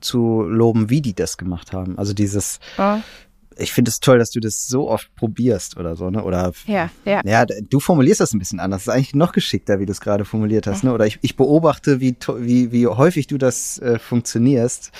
zu 0.00 0.42
loben, 0.42 0.88
wie 0.88 1.02
die 1.02 1.14
das 1.14 1.36
gemacht 1.36 1.72
haben. 1.72 1.98
Also 1.98 2.14
dieses, 2.14 2.60
ja 2.78 3.02
ich 3.56 3.72
finde 3.72 3.90
es 3.90 4.00
toll, 4.00 4.18
dass 4.18 4.30
du 4.30 4.40
das 4.40 4.66
so 4.66 4.88
oft 4.88 5.14
probierst 5.16 5.76
oder 5.76 5.96
so, 5.96 6.10
ne? 6.10 6.22
Oder 6.22 6.52
ja, 6.66 6.90
ja. 7.04 7.20
Ja, 7.24 7.44
du 7.44 7.80
formulierst 7.80 8.20
das 8.20 8.32
ein 8.32 8.38
bisschen 8.38 8.60
anders. 8.60 8.84
Das 8.84 8.94
ist 8.94 8.96
eigentlich 8.96 9.14
noch 9.14 9.32
geschickter, 9.32 9.80
wie 9.80 9.86
du 9.86 9.92
es 9.92 10.00
gerade 10.00 10.24
formuliert 10.24 10.66
hast, 10.66 10.84
ne? 10.84 10.92
Oder 10.92 11.06
ich, 11.06 11.18
ich 11.22 11.36
beobachte, 11.36 12.00
wie, 12.00 12.16
wie, 12.38 12.72
wie 12.72 12.86
häufig 12.86 13.26
du 13.26 13.38
das 13.38 13.78
äh, 13.78 13.98
funktionierst 13.98 14.92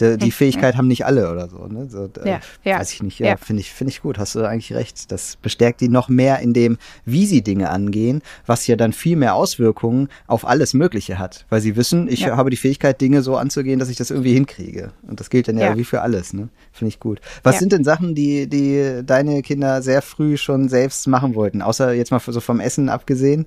die, 0.00 0.18
die 0.18 0.30
Fähigkeit 0.30 0.76
haben 0.76 0.88
nicht 0.88 1.04
alle 1.04 1.30
oder 1.30 1.48
so. 1.48 1.66
Ne? 1.66 1.88
so 1.88 2.08
äh, 2.22 2.28
ja, 2.28 2.40
ja. 2.64 2.78
Weiß 2.78 2.92
ich 2.92 3.02
nicht. 3.02 3.18
Ja, 3.18 3.28
ja. 3.28 3.36
finde 3.36 3.60
ich, 3.60 3.72
finde 3.72 3.92
ich 3.92 4.02
gut. 4.02 4.18
Hast 4.18 4.34
du 4.34 4.44
eigentlich 4.44 4.72
recht. 4.74 5.10
Das 5.12 5.36
bestärkt 5.36 5.80
die 5.80 5.88
noch 5.88 6.08
mehr 6.08 6.40
in 6.40 6.52
dem, 6.52 6.78
wie 7.04 7.26
sie 7.26 7.42
Dinge 7.42 7.70
angehen, 7.70 8.22
was 8.46 8.66
ja 8.66 8.76
dann 8.76 8.92
viel 8.92 9.16
mehr 9.16 9.34
Auswirkungen 9.34 10.08
auf 10.26 10.46
alles 10.46 10.74
Mögliche 10.74 11.18
hat, 11.18 11.46
weil 11.48 11.60
sie 11.60 11.76
wissen, 11.76 12.08
ich 12.08 12.20
ja. 12.20 12.36
habe 12.36 12.50
die 12.50 12.56
Fähigkeit, 12.56 13.00
Dinge 13.00 13.22
so 13.22 13.36
anzugehen, 13.36 13.78
dass 13.78 13.88
ich 13.88 13.96
das 13.96 14.10
irgendwie 14.10 14.34
hinkriege. 14.34 14.92
Und 15.06 15.20
das 15.20 15.30
gilt 15.30 15.48
dann 15.48 15.58
ja, 15.58 15.76
wie 15.76 15.84
für 15.84 16.02
alles. 16.02 16.32
Ne? 16.32 16.48
Finde 16.72 16.88
ich 16.88 17.00
gut. 17.00 17.20
Was 17.42 17.58
sind 17.58 17.72
denn 17.72 17.84
Sachen, 17.84 18.14
die, 18.14 18.48
die 18.48 19.02
deine 19.04 19.42
Kinder 19.42 19.82
sehr 19.82 20.02
früh 20.02 20.36
schon 20.36 20.68
selbst 20.68 21.06
machen 21.06 21.34
wollten, 21.34 21.62
außer 21.62 21.92
jetzt 21.92 22.10
mal 22.10 22.20
so 22.20 22.40
vom 22.40 22.60
Essen 22.60 22.88
abgesehen? 22.88 23.46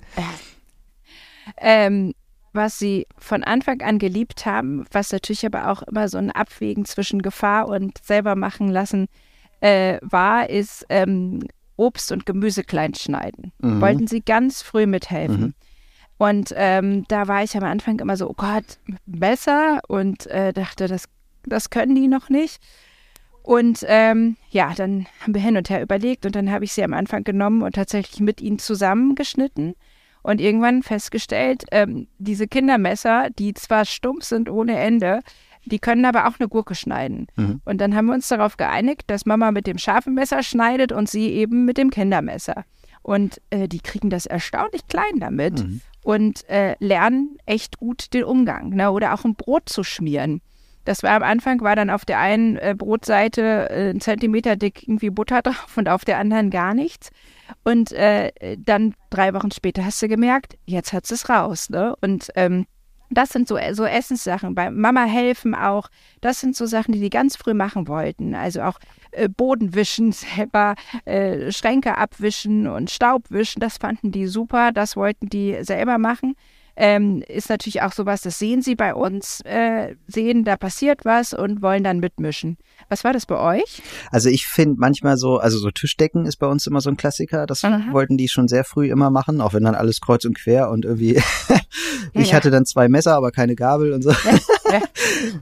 Ähm, 1.58 2.14
was 2.56 2.80
sie 2.80 3.08
von 3.18 3.44
Anfang 3.44 3.82
an 3.82 4.00
geliebt 4.00 4.46
haben, 4.46 4.86
was 4.92 5.12
natürlich 5.12 5.46
aber 5.46 5.70
auch 5.70 5.82
immer 5.84 6.08
so 6.08 6.18
ein 6.18 6.32
Abwägen 6.32 6.86
zwischen 6.86 7.22
Gefahr 7.22 7.68
und 7.68 8.04
selber 8.04 8.36
machen 8.36 8.70
lassen 8.70 9.08
äh, 9.62 10.00
war, 10.02 10.50
ist 10.50 10.86
ähm, 10.90 11.42
Obst 11.78 12.12
und 12.12 12.26
Gemüse 12.26 12.64
klein 12.64 12.94
schneiden. 12.94 13.52
Mhm. 13.60 13.82
Wollten 13.82 14.08
sie 14.08 14.22
ganz 14.22 14.62
früh 14.62 14.86
mithelfen. 14.86 15.42
Mhm. 15.42 15.54
Und 16.18 16.54
ähm, 16.56 17.06
da 17.10 17.28
war 17.28 17.44
ich 17.44 17.58
am 17.58 17.64
Anfang 17.64 18.00
immer 18.00 18.16
so, 18.16 18.30
oh 18.30 18.36
Gott, 18.36 18.80
besser 19.06 19.82
und 19.88 20.28
äh, 20.28 20.54
dachte, 20.54 20.88
das, 20.88 21.06
das 21.44 21.70
können 21.70 21.96
die 21.96 22.08
noch 22.08 22.30
nicht. 22.30 22.62
Und 23.44 23.86
ähm, 23.88 24.38
ja, 24.50 24.74
dann 24.76 25.06
haben 25.22 25.36
wir 25.36 25.42
hin 25.42 25.58
und 25.58 25.70
her 25.70 25.82
überlegt 25.82 26.26
und 26.26 26.36
dann 26.36 26.50
habe 26.52 26.66
ich 26.66 26.74
sie 26.74 26.84
am 26.84 26.94
Anfang 26.94 27.24
genommen 27.24 27.62
und 27.62 27.76
tatsächlich 27.76 28.20
mit 28.22 28.42
ihnen 28.42 28.60
zusammengeschnitten 28.60 29.76
und 30.26 30.42
irgendwann 30.42 30.82
festgestellt, 30.82 31.66
ähm, 31.72 32.08
diese 32.18 32.48
Kindermesser, 32.48 33.30
die 33.38 33.54
zwar 33.54 33.86
stumpf 33.86 34.24
sind 34.24 34.50
ohne 34.50 34.78
Ende, 34.80 35.22
Die 35.68 35.80
können 35.80 36.06
aber 36.06 36.28
auch 36.28 36.40
eine 36.40 36.48
Gurke 36.48 36.76
schneiden. 36.76 37.26
Mhm. 37.36 37.60
Und 37.66 37.82
dann 37.82 37.96
haben 37.96 38.06
wir 38.06 38.14
uns 38.14 38.28
darauf 38.28 38.56
geeinigt, 38.56 39.06
dass 39.08 39.26
Mama 39.26 39.52
mit 39.52 39.66
dem 39.66 39.80
scharfen 39.80 40.14
Messer 40.14 40.44
schneidet 40.44 40.92
und 40.92 41.10
sie 41.10 41.30
eben 41.32 41.66
mit 41.66 41.80
dem 41.80 41.90
Kindermesser. 41.90 42.66
Und 43.02 43.42
äh, 43.50 43.68
die 43.68 43.80
kriegen 43.80 44.12
das 44.12 44.28
erstaunlich 44.28 44.88
klein 44.88 45.20
damit 45.20 45.64
mhm. 45.64 45.82
und 46.04 46.48
äh, 46.50 46.76
lernen 46.80 47.38
echt 47.48 47.80
gut 47.80 48.14
den 48.14 48.26
Umgang. 48.26 48.70
Ne? 48.76 48.92
Oder 48.92 49.16
auch 49.16 49.26
ein 49.26 49.34
Brot 49.34 49.68
zu 49.70 49.84
schmieren. 49.84 50.42
Das 50.86 51.02
war 51.02 51.16
am 51.16 51.24
Anfang, 51.24 51.62
war 51.62 51.76
dann 51.76 51.90
auf 51.90 52.06
der 52.06 52.20
einen 52.20 52.58
äh, 52.58 52.76
Brotseite 52.78 53.70
äh, 53.72 53.90
ein 53.90 54.02
Zentimeter 54.02 54.56
dick 54.56 54.88
irgendwie 54.88 55.10
Butter 55.10 55.42
drauf 55.42 55.76
und 55.78 55.90
auf 55.90 56.06
der 56.06 56.20
anderen 56.20 56.52
gar 56.52 56.76
nichts. 56.76 57.10
Und 57.64 57.92
äh, 57.92 58.58
dann 58.58 58.96
drei 59.10 59.34
Wochen 59.34 59.52
später 59.52 59.86
hast 59.86 60.02
du 60.02 60.08
gemerkt, 60.08 60.58
jetzt 60.66 60.94
hat 60.94 61.10
es 61.10 61.30
raus. 61.30 61.70
Ne? 61.70 61.96
Und 62.02 62.30
ähm, 62.36 62.66
das 63.10 63.30
sind 63.30 63.48
so, 63.48 63.58
so 63.72 63.86
Essenssachen. 63.86 64.56
Bei 64.56 64.72
Mama 64.72 65.06
helfen 65.06 65.54
auch. 65.56 65.90
Das 66.22 66.40
sind 66.40 66.56
so 66.56 66.66
Sachen, 66.66 66.92
die 66.92 67.00
die 67.00 67.10
ganz 67.10 67.36
früh 67.36 67.54
machen 67.54 67.88
wollten. 67.88 68.36
Also 68.36 68.62
auch 68.62 68.80
äh, 69.12 69.30
Boden 69.30 69.76
wischen, 69.76 70.12
selber 70.12 70.76
äh, 71.06 71.52
Schränke 71.52 71.98
abwischen 71.98 72.68
und 72.68 72.90
Staub 72.90 73.30
wischen. 73.30 73.60
Das 73.60 73.78
fanden 73.78 74.12
die 74.12 74.28
super. 74.28 74.72
Das 74.72 74.96
wollten 74.96 75.30
die 75.30 75.58
selber 75.62 75.98
machen 75.98 76.36
ähm, 76.76 77.24
ist 77.28 77.50
natürlich 77.50 77.82
auch 77.82 77.92
sowas, 77.92 78.22
das 78.22 78.40
sehen 78.40 78.62
sie 78.62 78.76
bei 78.76 78.94
uns, 78.94 79.42
äh, 79.46 79.96
sehen, 80.08 80.44
da 80.44 80.58
passiert 80.58 81.06
was 81.06 81.34
und 81.34 81.62
wollen 81.62 81.84
dann 81.84 82.00
mitmischen. 82.00 82.58
Was 82.90 83.04
war 83.04 83.14
das 83.14 83.26
bei 83.26 83.38
euch? 83.38 83.82
Also 84.12 84.30
ich 84.30 84.46
finde 84.46 84.76
manchmal 84.78 85.18
so, 85.18 85.38
also 85.38 85.58
so 85.58 85.72
Tischdecken 85.72 86.26
ist 86.26 86.38
bei 86.38 86.48
uns 86.48 86.68
immer 86.68 86.82
so 86.82 86.90
ein 86.90 86.98
Klassiker. 86.98 87.46
Das 87.46 87.64
Aha. 87.64 87.92
wollten 87.92 88.18
die 88.18 88.28
schon 88.28 88.48
sehr 88.48 88.64
früh 88.64 88.90
immer 88.90 89.10
machen, 89.10 89.42
auch 89.42 89.54
wenn 89.54 89.64
dann 89.64 89.76
alles 89.76 90.02
kreuz 90.02 90.26
und 90.26 90.38
quer 90.38 90.70
und 90.70 90.86
irgendwie 90.86 91.22
ich 92.14 92.30
ja. 92.30 92.36
hatte 92.36 92.52
dann 92.52 92.66
zwei 92.66 92.90
Messer, 92.90 93.16
aber 93.16 93.32
keine 93.32 93.56
Gabel 93.56 93.94
und 93.94 94.04
so. 94.04 94.12
Ja. 94.12 94.82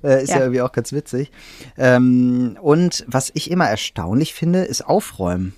Äh, 0.03 0.23
ist 0.23 0.29
ja. 0.29 0.35
ja. 0.35 0.41
irgendwie 0.43 0.61
auch 0.61 0.71
ganz 0.71 0.91
witzig. 0.91 1.31
Ähm, 1.77 2.57
und 2.61 3.05
was 3.07 3.31
ich 3.33 3.49
immer 3.49 3.65
erstaunlich 3.65 4.33
finde, 4.33 4.63
ist 4.63 4.85
Aufräumen. 4.85 5.55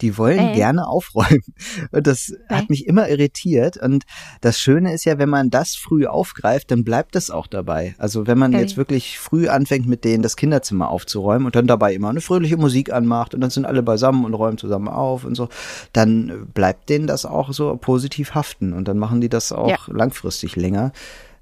Die 0.00 0.16
wollen 0.18 0.50
äh. 0.50 0.54
gerne 0.54 0.86
aufräumen. 0.86 1.42
Und 1.90 2.06
das 2.06 2.30
äh. 2.30 2.54
hat 2.54 2.70
mich 2.70 2.86
immer 2.86 3.08
irritiert. 3.08 3.76
Und 3.76 4.04
das 4.40 4.58
Schöne 4.58 4.92
ist 4.92 5.04
ja, 5.04 5.18
wenn 5.18 5.28
man 5.28 5.50
das 5.50 5.74
früh 5.74 6.06
aufgreift, 6.06 6.70
dann 6.70 6.84
bleibt 6.84 7.14
das 7.14 7.30
auch 7.30 7.46
dabei. 7.46 7.94
Also 7.98 8.26
wenn 8.26 8.38
man 8.38 8.52
äh. 8.52 8.60
jetzt 8.60 8.76
wirklich 8.76 9.18
früh 9.18 9.48
anfängt, 9.48 9.86
mit 9.86 10.04
denen 10.04 10.22
das 10.22 10.36
Kinderzimmer 10.36 10.88
aufzuräumen 10.90 11.46
und 11.46 11.56
dann 11.56 11.66
dabei 11.66 11.94
immer 11.94 12.10
eine 12.10 12.20
fröhliche 12.20 12.56
Musik 12.56 12.92
anmacht 12.92 13.34
und 13.34 13.40
dann 13.40 13.50
sind 13.50 13.64
alle 13.64 13.82
beisammen 13.82 14.24
und 14.24 14.34
räumen 14.34 14.58
zusammen 14.58 14.88
auf 14.88 15.24
und 15.24 15.34
so, 15.34 15.48
dann 15.92 16.48
bleibt 16.54 16.88
denen 16.88 17.06
das 17.06 17.26
auch 17.26 17.52
so 17.52 17.76
positiv 17.76 18.34
haften. 18.34 18.72
Und 18.72 18.88
dann 18.88 18.98
machen 18.98 19.20
die 19.20 19.28
das 19.28 19.52
auch 19.52 19.68
ja. 19.68 19.78
langfristig 19.88 20.56
länger. 20.56 20.92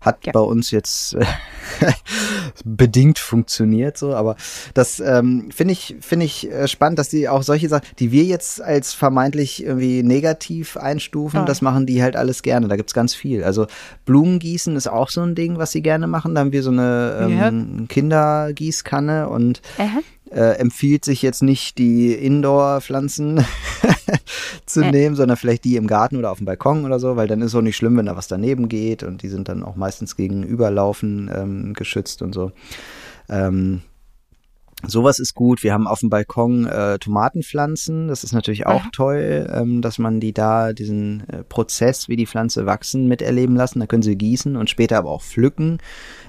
Hat 0.01 0.27
ja. 0.27 0.33
bei 0.33 0.41
uns 0.41 0.71
jetzt 0.71 1.15
äh, 1.15 1.25
bedingt 2.65 3.19
funktioniert 3.19 3.99
so, 3.99 4.15
aber 4.15 4.37
das 4.75 5.01
ähm, 5.01 5.51
finde 5.51 5.73
ich 5.73 5.97
finde 6.01 6.27
ich 6.27 6.51
äh, 6.51 6.69
spannend, 6.69 6.99
dass 6.99 7.09
die 7.09 7.29
auch 7.29 7.43
solche 7.43 7.69
Sachen, 7.69 7.87
die 7.99 8.13
wir 8.13 8.25
jetzt 8.25 8.61
als 8.61 8.93
vermeintlich 8.95 9.65
irgendwie 9.65 10.03
negativ 10.03 10.77
einstufen, 10.77 11.41
oh. 11.41 11.45
das 11.45 11.63
machen 11.63 11.87
die 11.87 12.03
halt 12.03 12.17
alles 12.17 12.43
gerne. 12.43 12.69
Da 12.69 12.77
gibt's 12.77 12.95
ganz 12.95 13.15
viel. 13.15 13.45
Also 13.45 13.67
Blumengießen 14.05 14.77
ist 14.77 14.87
auch 14.87 15.09
so 15.11 15.23
ein 15.23 15.35
Ding, 15.35 15.59
was 15.59 15.73
sie 15.73 15.83
gerne 15.83 16.07
machen. 16.07 16.35
Da 16.35 16.41
haben 16.43 16.53
wir 16.53 16.63
so 16.63 16.71
eine 16.71 17.19
ähm, 17.23 17.39
ja. 17.81 17.87
Kindergießkanne 17.89 19.29
und 19.29 19.63
äh, 20.31 20.59
empfiehlt 20.59 21.05
sich 21.05 21.23
jetzt 21.23 21.43
nicht 21.43 21.79
die 21.79 22.13
Indoor-Pflanzen 22.13 23.45
zu 24.67 24.81
äh. 24.83 24.91
nehmen, 24.91 25.17
sondern 25.17 25.37
vielleicht 25.37 25.65
die 25.65 25.77
im 25.77 25.87
Garten 25.87 26.17
oder 26.17 26.31
auf 26.31 26.39
dem 26.39 26.47
Balkon 26.47 26.85
oder 26.85 26.99
so, 26.99 27.17
weil 27.17 27.29
dann 27.29 27.41
ist 27.41 27.49
es 27.49 27.55
auch 27.55 27.63
nicht 27.63 27.77
schlimm, 27.77 27.97
wenn 27.97 28.07
da 28.07 28.17
was 28.17 28.29
daneben 28.29 28.69
geht 28.69 29.03
und 29.03 29.23
die 29.23 29.29
sind 29.29 29.49
dann 29.49 29.63
auch 29.63 29.77
meistens 29.77 30.17
gegen 30.17 30.43
Überlaufen 30.43 31.31
ähm, 31.35 31.75
geschützt 31.75 32.23
und 32.23 32.33
so. 32.33 32.53
Ähm, 33.29 33.83
Sowas 34.85 35.19
ist 35.19 35.35
gut. 35.35 35.63
Wir 35.63 35.73
haben 35.73 35.87
auf 35.87 36.01
dem 36.01 36.11
Balkon 36.11 36.67
äh, 36.67 36.99
Tomatenpflanzen. 36.99 38.09
Das 38.09 38.25
ist 38.25 38.33
natürlich 38.33 38.67
auch 38.67 38.83
Aha. 38.83 38.89
toll, 38.93 39.51
ähm, 39.51 39.81
dass 39.81 39.99
man 39.99 40.21
die 40.21 40.35
da 40.35 40.75
diesen 40.75 41.27
äh, 41.31 41.43
Prozess, 41.45 42.11
wie 42.11 42.17
die 42.17 42.27
Pflanze 42.27 42.67
wachsen, 42.67 43.09
miterleben 43.09 43.57
lassen. 43.57 43.81
Da 43.81 43.87
können 43.87 44.03
sie 44.03 44.17
gießen 44.17 44.55
und 44.55 44.69
später 44.69 44.99
aber 44.99 45.11
auch 45.11 45.23
pflücken. 45.23 45.79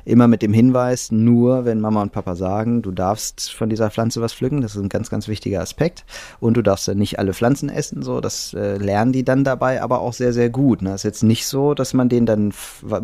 Immer 0.06 0.30
mit 0.30 0.42
dem 0.42 0.54
Hinweis, 0.54 1.12
nur 1.12 1.66
wenn 1.66 1.82
Mama 1.82 2.01
und 2.01 2.13
Papa 2.13 2.36
sagen, 2.36 2.82
du 2.82 2.92
darfst 2.92 3.54
von 3.54 3.70
dieser 3.70 3.92
Pflanze 3.92 4.22
was 4.22 4.34
pflücken. 4.34 4.62
Das 4.62 4.75
ist 4.75 4.82
ein 4.82 4.88
ganz, 4.88 5.10
ganz 5.10 5.27
wichtiger 5.27 5.60
Aspekt. 5.60 6.06
Und 6.39 6.56
du 6.56 6.62
darfst 6.62 6.88
ja 6.88 6.96
nicht 6.96 7.20
alle 7.20 7.34
Pflanzen 7.34 7.68
essen. 7.68 8.01
So, 8.01 8.22
das 8.22 8.54
äh, 8.54 8.77
lernen 8.77 9.12
die 9.12 9.25
dann 9.25 9.44
dabei, 9.44 9.82
aber 9.82 10.00
auch 10.00 10.13
sehr, 10.13 10.32
sehr 10.32 10.50
gut. 10.50 10.82
Ne? 10.82 10.94
Ist 10.94 11.04
jetzt 11.04 11.24
nicht 11.24 11.46
so, 11.46 11.74
dass 11.74 11.94
man 11.94 12.08
denen 12.08 12.25
dann 12.25 12.54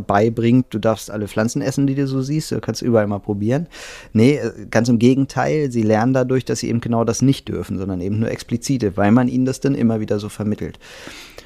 beibringt, 0.07 0.67
du 0.69 0.79
darfst 0.79 1.12
alle 1.12 1.27
Pflanzen 1.27 1.62
essen, 1.62 1.85
die 1.85 1.95
du 1.95 2.07
so 2.07 2.21
siehst. 2.21 2.53
Du 2.53 2.62
kannst 2.62 2.81
überall 2.81 3.07
mal 3.07 3.19
probieren. 3.19 3.67
Nee, 4.13 4.38
äh, 4.38 4.67
ganz 4.71 4.88
im 4.88 5.00
Gegenteil. 5.00 5.32
Sie 5.35 5.83
lernen 5.83 6.13
dadurch, 6.13 6.45
dass 6.45 6.59
sie 6.59 6.69
eben 6.69 6.81
genau 6.81 7.03
das 7.03 7.21
nicht 7.21 7.47
dürfen, 7.47 7.77
sondern 7.77 8.01
eben 8.01 8.19
nur 8.19 8.29
explizite, 8.29 8.97
weil 8.97 9.11
man 9.11 9.27
ihnen 9.27 9.45
das 9.45 9.59
dann 9.59 9.75
immer 9.75 9.99
wieder 9.99 10.19
so 10.19 10.29
vermittelt. 10.29 10.79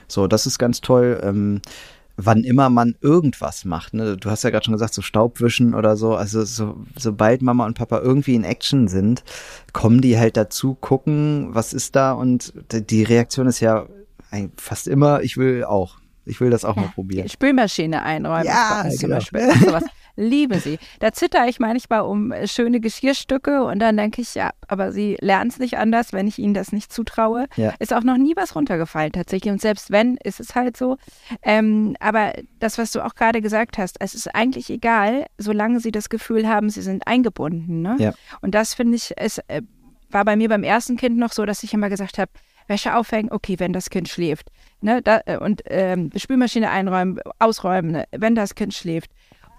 So, 0.07 0.27
das 0.27 0.45
ist 0.45 0.57
ganz 0.57 0.81
toll. 0.81 1.19
Ähm, 1.23 1.61
wann 2.17 2.43
immer 2.43 2.69
man 2.69 2.95
irgendwas 3.01 3.63
macht. 3.63 3.93
Ne? 3.93 4.17
Du 4.17 4.29
hast 4.29 4.43
ja 4.43 4.49
gerade 4.49 4.65
schon 4.65 4.73
gesagt, 4.73 4.93
so 4.93 5.01
Staubwischen 5.01 5.75
oder 5.75 5.95
so. 5.95 6.15
Also 6.15 6.43
so, 6.43 6.77
sobald 6.97 7.41
Mama 7.41 7.65
und 7.65 7.77
Papa 7.77 7.99
irgendwie 7.99 8.35
in 8.35 8.43
Action 8.43 8.87
sind, 8.87 9.23
kommen 9.71 10.01
die 10.01 10.17
halt 10.17 10.35
dazu, 10.35 10.75
gucken, 10.75 11.49
was 11.51 11.73
ist 11.73 11.95
da 11.95 12.13
und 12.13 12.53
die 12.71 13.03
Reaktion 13.03 13.47
ist 13.47 13.59
ja 13.59 13.85
fast 14.57 14.87
immer, 14.87 15.21
ich 15.21 15.37
will 15.37 15.63
auch. 15.63 15.97
Ich 16.25 16.41
will 16.41 16.49
das 16.49 16.65
auch 16.65 16.75
ja, 16.75 16.81
mal 16.81 16.89
probieren. 16.89 17.29
Spülmaschine 17.29 18.03
einräumen. 18.03 18.45
Ja, 18.45 18.81
genau. 18.83 18.95
zum 18.95 19.09
Beispiel. 19.11 19.49
Sowas 19.63 19.83
liebe 20.17 20.59
sie. 20.59 20.79
Da 20.99 21.13
zitter 21.13 21.47
ich 21.47 21.59
manchmal 21.59 22.01
um 22.01 22.31
äh, 22.31 22.47
schöne 22.47 22.81
Geschirrstücke 22.81 23.63
und 23.63 23.79
dann 23.79 23.95
denke 23.95 24.21
ich, 24.21 24.35
ja, 24.35 24.51
aber 24.67 24.91
sie 24.91 25.17
lernen 25.21 25.49
es 25.49 25.59
nicht 25.59 25.77
anders, 25.77 26.11
wenn 26.11 26.27
ich 26.27 26.39
ihnen 26.39 26.53
das 26.53 26.71
nicht 26.71 26.91
zutraue. 26.91 27.45
Ja. 27.55 27.73
Ist 27.79 27.93
auch 27.93 28.03
noch 28.03 28.17
nie 28.17 28.35
was 28.35 28.55
runtergefallen 28.55 29.13
tatsächlich. 29.13 29.53
Und 29.53 29.61
selbst 29.61 29.91
wenn, 29.91 30.17
ist 30.23 30.39
es 30.39 30.55
halt 30.55 30.75
so. 30.75 30.97
Ähm, 31.43 31.95
aber 31.99 32.33
das, 32.59 32.77
was 32.77 32.91
du 32.91 33.05
auch 33.05 33.15
gerade 33.15 33.41
gesagt 33.41 33.77
hast, 33.77 33.97
es 33.99 34.15
ist 34.15 34.33
eigentlich 34.35 34.69
egal, 34.69 35.27
solange 35.37 35.79
sie 35.79 35.91
das 35.91 36.09
Gefühl 36.09 36.47
haben, 36.47 36.69
sie 36.69 36.81
sind 36.81 37.07
eingebunden. 37.07 37.81
Ne? 37.81 37.95
Ja. 37.99 38.13
Und 38.41 38.55
das 38.55 38.73
finde 38.73 38.97
ich, 38.97 39.13
es 39.15 39.37
äh, 39.47 39.61
war 40.09 40.25
bei 40.25 40.35
mir 40.35 40.49
beim 40.49 40.63
ersten 40.63 40.97
Kind 40.97 41.17
noch 41.17 41.31
so, 41.31 41.45
dass 41.45 41.63
ich 41.63 41.73
immer 41.73 41.89
gesagt 41.89 42.17
habe, 42.17 42.31
Wäsche 42.67 42.95
aufhängen, 42.95 43.31
okay, 43.31 43.55
wenn 43.59 43.73
das 43.73 43.89
Kind 43.89 44.09
schläft. 44.09 44.49
Ne, 44.81 45.01
da, 45.01 45.21
äh, 45.25 45.37
und 45.37 45.63
ähm, 45.65 46.11
Spülmaschine 46.15 46.69
einräumen, 46.69 47.19
ausräumen, 47.39 47.91
ne, 47.91 48.05
wenn 48.11 48.35
das 48.35 48.55
Kind 48.55 48.73
schläft. 48.73 49.09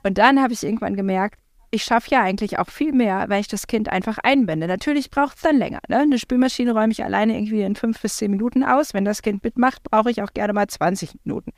Und 0.09 0.17
dann 0.17 0.41
habe 0.41 0.55
ich 0.55 0.63
irgendwann 0.63 0.97
gemerkt, 0.97 1.39
ich 1.71 1.85
schaffe 1.85 2.09
ja 2.13 2.23
eigentlich 2.23 2.59
auch 2.59 2.71
viel 2.71 2.93
mehr, 2.93 3.27
weil 3.29 3.43
ich 3.43 3.49
das 3.49 3.67
Kind 3.67 3.91
einfach 3.91 4.17
einbinde. 4.17 4.67
Natürlich 4.67 5.11
braucht 5.11 5.37
es 5.37 5.43
dann 5.43 5.59
länger. 5.59 5.81
Ne? 5.87 5.99
Eine 5.99 6.19
Spülmaschine 6.19 6.73
räume 6.73 6.93
ich 6.93 7.05
alleine 7.05 7.37
irgendwie 7.37 7.61
in 7.61 7.77
fünf 7.77 8.01
bis 8.01 8.17
zehn 8.17 8.31
Minuten 8.31 8.65
aus. 8.65 8.95
Wenn 8.95 9.05
das 9.05 9.21
Kind 9.21 9.45
mitmacht, 9.45 9.83
brauche 9.83 10.11
ich 10.11 10.23
auch 10.23 10.33
gerne 10.33 10.55
mal 10.55 10.67
20 10.67 11.11
Minuten. 11.25 11.53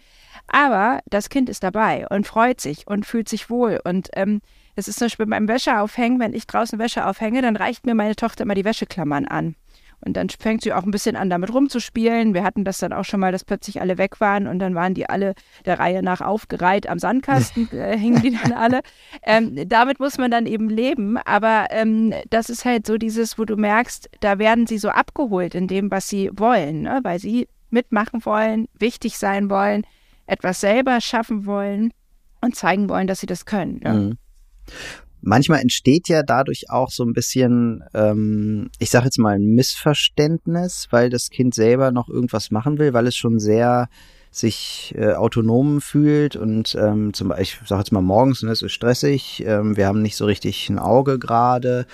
Aber 0.48 0.98
das 1.08 1.28
Kind 1.28 1.48
ist 1.48 1.62
dabei 1.62 2.08
und 2.08 2.26
freut 2.26 2.60
sich 2.60 2.88
und 2.88 3.06
fühlt 3.06 3.28
sich 3.28 3.50
wohl. 3.50 3.80
Und 3.84 4.08
ähm, 4.14 4.40
das 4.74 4.88
ist 4.88 4.98
zum 4.98 5.04
Beispiel 5.04 5.26
beim 5.26 5.46
Wäscheaufhängen, 5.46 6.18
wenn 6.18 6.34
ich 6.34 6.48
draußen 6.48 6.80
Wäsche 6.80 7.06
aufhänge, 7.06 7.42
dann 7.42 7.54
reicht 7.54 7.86
mir 7.86 7.94
meine 7.94 8.16
Tochter 8.16 8.42
immer 8.42 8.56
die 8.56 8.64
Wäscheklammern 8.64 9.28
an. 9.28 9.54
Und 10.04 10.16
dann 10.16 10.28
fängt 10.30 10.62
sie 10.62 10.72
auch 10.72 10.84
ein 10.84 10.90
bisschen 10.90 11.16
an, 11.16 11.28
damit 11.28 11.52
rumzuspielen. 11.52 12.32
Wir 12.32 12.42
hatten 12.42 12.64
das 12.64 12.78
dann 12.78 12.92
auch 12.92 13.04
schon 13.04 13.20
mal, 13.20 13.32
dass 13.32 13.44
plötzlich 13.44 13.80
alle 13.80 13.98
weg 13.98 14.20
waren 14.20 14.46
und 14.46 14.58
dann 14.58 14.74
waren 14.74 14.94
die 14.94 15.08
alle 15.08 15.34
der 15.66 15.78
Reihe 15.78 16.02
nach 16.02 16.20
aufgereiht 16.20 16.88
am 16.88 16.98
Sandkasten, 16.98 17.70
äh, 17.72 17.98
hingen 17.98 18.22
die 18.22 18.36
dann 18.42 18.52
alle. 18.52 18.80
Ähm, 19.22 19.68
damit 19.68 20.00
muss 20.00 20.16
man 20.16 20.30
dann 20.30 20.46
eben 20.46 20.70
leben. 20.70 21.18
Aber 21.18 21.66
ähm, 21.70 22.14
das 22.30 22.48
ist 22.48 22.64
halt 22.64 22.86
so 22.86 22.96
dieses, 22.96 23.38
wo 23.38 23.44
du 23.44 23.56
merkst, 23.56 24.08
da 24.20 24.38
werden 24.38 24.66
sie 24.66 24.78
so 24.78 24.88
abgeholt 24.88 25.54
in 25.54 25.68
dem, 25.68 25.90
was 25.90 26.08
sie 26.08 26.30
wollen, 26.32 26.82
ne? 26.82 27.00
weil 27.02 27.18
sie 27.18 27.48
mitmachen 27.68 28.24
wollen, 28.24 28.68
wichtig 28.78 29.18
sein 29.18 29.50
wollen, 29.50 29.86
etwas 30.26 30.60
selber 30.60 31.00
schaffen 31.00 31.44
wollen 31.46 31.92
und 32.40 32.56
zeigen 32.56 32.88
wollen, 32.88 33.06
dass 33.06 33.20
sie 33.20 33.26
das 33.26 33.44
können. 33.44 33.80
Ne? 33.82 33.92
Mhm 33.92 34.18
manchmal 35.22 35.60
entsteht 35.60 36.08
ja 36.08 36.22
dadurch 36.22 36.70
auch 36.70 36.90
so 36.90 37.04
ein 37.04 37.12
bisschen, 37.12 37.84
ähm, 37.94 38.70
ich 38.78 38.90
sage 38.90 39.06
jetzt 39.06 39.18
mal 39.18 39.36
ein 39.36 39.54
Missverständnis, 39.54 40.88
weil 40.90 41.10
das 41.10 41.30
Kind 41.30 41.54
selber 41.54 41.92
noch 41.92 42.08
irgendwas 42.08 42.50
machen 42.50 42.78
will, 42.78 42.92
weil 42.92 43.06
es 43.06 43.16
schon 43.16 43.38
sehr 43.38 43.88
sich 44.30 44.94
äh, 44.96 45.14
autonom 45.14 45.80
fühlt 45.80 46.36
und 46.36 46.76
ähm, 46.80 47.12
zum 47.12 47.28
Beispiel, 47.28 47.62
ich 47.62 47.68
sage 47.68 47.80
jetzt 47.80 47.92
mal 47.92 48.00
morgens, 48.00 48.42
ne, 48.42 48.52
es 48.52 48.62
ist 48.62 48.72
stressig, 48.72 49.42
ähm, 49.44 49.76
wir 49.76 49.86
haben 49.86 50.02
nicht 50.02 50.16
so 50.16 50.24
richtig 50.24 50.68
ein 50.68 50.78
Auge 50.78 51.18
gerade, 51.18 51.86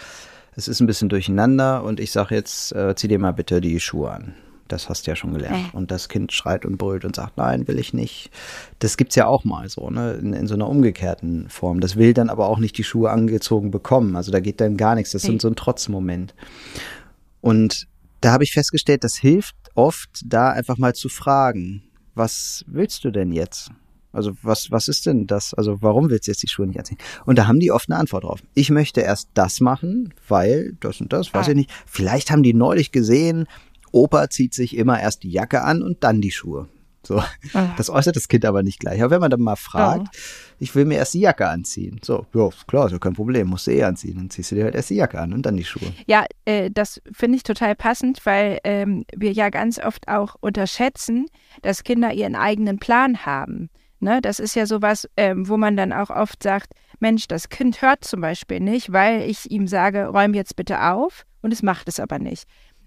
es 0.55 0.69
ist 0.69 0.81
ein 0.81 0.87
bisschen 0.87 1.09
durcheinander 1.09 1.83
und 1.83 1.99
ich 1.99 2.13
sage 2.13 2.35
jetzt, 2.35 2.73
äh, 2.73 2.95
zieh 2.95 3.09
dir 3.09 3.19
mal 3.19 3.33
bitte 3.33 3.61
die 3.61 3.81
Schuhe 3.81 4.11
an. 4.11 4.35
Das 4.69 4.89
hast 4.89 5.07
du 5.07 5.11
ja 5.11 5.17
schon 5.17 5.33
gelernt. 5.33 5.75
Und 5.75 5.91
das 5.91 6.09
Kind 6.09 6.33
schreit 6.33 6.65
und 6.65 6.77
brüllt 6.77 7.05
und 7.05 7.17
sagt, 7.17 7.37
nein, 7.37 7.69
will 7.69 7.79
ich 7.79 7.93
nicht. 7.93 8.31
Das 8.79 8.97
gibt's 8.97 9.15
ja 9.15 9.27
auch 9.27 9.45
mal 9.45 9.69
so, 9.69 9.91
ne? 9.91 10.15
In, 10.15 10.33
in, 10.33 10.47
so 10.47 10.55
einer 10.55 10.69
umgekehrten 10.69 11.49
Form. 11.49 11.81
Das 11.81 11.97
will 11.97 12.15
dann 12.15 12.31
aber 12.31 12.49
auch 12.49 12.59
nicht 12.59 12.77
die 12.79 12.85
Schuhe 12.85 13.11
angezogen 13.11 13.71
bekommen. 13.71 14.17
Also 14.17 14.33
da 14.33 14.41
geht 14.41 14.61
dann 14.61 14.77
gar 14.77 14.95
nichts. 14.95 15.13
Das 15.13 15.25
ist 15.25 15.41
so 15.41 15.49
ein 15.49 15.57
Trotzmoment. 15.57 16.35
Und 17.41 17.87
da 18.21 18.33
habe 18.33 18.45
ich 18.45 18.53
festgestellt, 18.53 19.05
das 19.05 19.17
hilft 19.17 19.57
oft, 19.75 20.23
da 20.25 20.51
einfach 20.51 20.79
mal 20.79 20.95
zu 20.95 21.09
fragen, 21.09 21.83
was 22.15 22.65
willst 22.67 23.05
du 23.05 23.11
denn 23.11 23.33
jetzt? 23.33 23.71
Also 24.17 24.33
was, 24.43 24.71
was 24.71 24.89
ist 24.89 25.05
denn 25.05 25.27
das? 25.27 25.53
Also 25.53 25.83
warum 25.83 26.09
willst 26.09 26.27
du 26.27 26.31
jetzt 26.31 26.43
die 26.43 26.49
Schuhe 26.49 26.67
nicht 26.67 26.79
anziehen? 26.79 26.97
Und 27.27 27.37
da 27.37 27.47
haben 27.47 27.61
die 27.61 27.71
oft 27.71 27.91
eine 27.91 27.99
Antwort 27.99 28.25
drauf. 28.25 28.43
Ich 28.55 28.71
möchte 28.71 29.03
erst 29.03 29.29
das 29.35 29.61
machen, 29.61 30.15
weil 30.27 30.75
das 30.81 31.03
und 31.03 31.13
das, 31.13 31.35
weiß 31.35 31.49
ah. 31.49 31.51
ich 31.51 31.57
nicht. 31.57 31.71
Vielleicht 31.85 32.31
haben 32.31 32.43
die 32.43 32.55
neulich 32.55 32.93
gesehen, 32.93 33.47
Opa 33.97 34.31
zieht 34.31 34.55
sich 34.55 34.77
immer 34.77 35.01
erst 35.01 35.23
die 35.23 35.31
Jacke 35.31 35.63
an 35.63 35.83
und 35.83 36.05
dann 36.05 36.21
die 36.21 36.31
Schuhe. 36.31 36.69
So, 37.07 37.23
ah. 37.55 37.75
das 37.77 37.89
äußert 37.89 38.17
das 38.17 38.27
Kind 38.27 38.45
aber 38.45 38.63
nicht 38.63 38.81
gleich. 38.81 39.01
Aber 39.01 39.13
wenn 39.13 39.21
man 39.21 39.31
dann 39.31 39.41
mal 39.41 39.57
fragt, 39.57 40.09
oh. 40.09 40.19
ich 40.59 40.75
will 40.75 40.85
mir 40.85 40.97
erst 40.97 41.15
die 41.15 41.21
Jacke 41.21 41.49
anziehen. 41.49 42.01
So, 42.03 42.27
ja, 42.35 42.49
klar, 42.67 42.87
ist 42.87 42.93
ja 42.93 42.99
kein 42.99 43.15
Problem, 43.15 43.49
musst 43.49 43.69
du 43.69 43.71
eh 43.71 43.85
anziehen. 43.85 44.17
Dann 44.17 44.31
ziehst 44.31 44.51
du 44.51 44.57
dir 44.57 44.65
halt 44.65 44.75
erst 44.75 44.91
die 44.91 44.97
Jacke 44.97 45.21
an 45.21 45.33
und 45.33 45.47
dann 45.47 45.57
die 45.57 45.65
Schuhe. 45.65 45.93
Ja, 46.07 46.25
äh, 46.45 46.71
das 46.71 47.01
finde 47.13 47.37
ich 47.37 47.45
total 47.45 47.77
passend, 47.77 48.27
weil 48.27 48.59
ähm, 48.65 49.05
wir 49.15 49.33
ja 49.33 49.51
ganz 49.51 49.79
oft 49.79 50.09
auch 50.09 50.35
unterschätzen, 50.41 51.27
dass 51.63 51.85
Kinder 51.85 52.13
ihren 52.13 52.35
eigenen 52.35 52.79
Plan 52.79 53.25
haben. 53.25 53.71
Ne, 53.99 54.21
das 54.21 54.41
ist 54.41 54.55
ja 54.55 54.67
sowas, 54.67 55.09
ähm, 55.17 55.49
wo 55.49 55.57
man 55.57 55.75
dann 55.75 55.91
auch 55.91 56.11
oft 56.11 56.43
sagt, 56.43 56.73
Mensch, 57.01 57.29
das 57.29 57.49
Kind 57.49 57.81
hört 57.81 58.05
zum 58.05 58.21
Beispiel 58.21 58.61
nicht, 58.61 58.93
weil 58.93 59.23
ich 59.23 59.51
ihm 59.51 59.67
sage, 59.67 60.09
räum 60.09 60.35
jetzt 60.35 60.55
bitte 60.55 60.83
auf 60.83 61.25
und 61.41 61.51
es 61.51 61.63
macht 61.63 61.89
es 61.89 61.99
aber 61.99 62.19
nicht. 62.19 62.45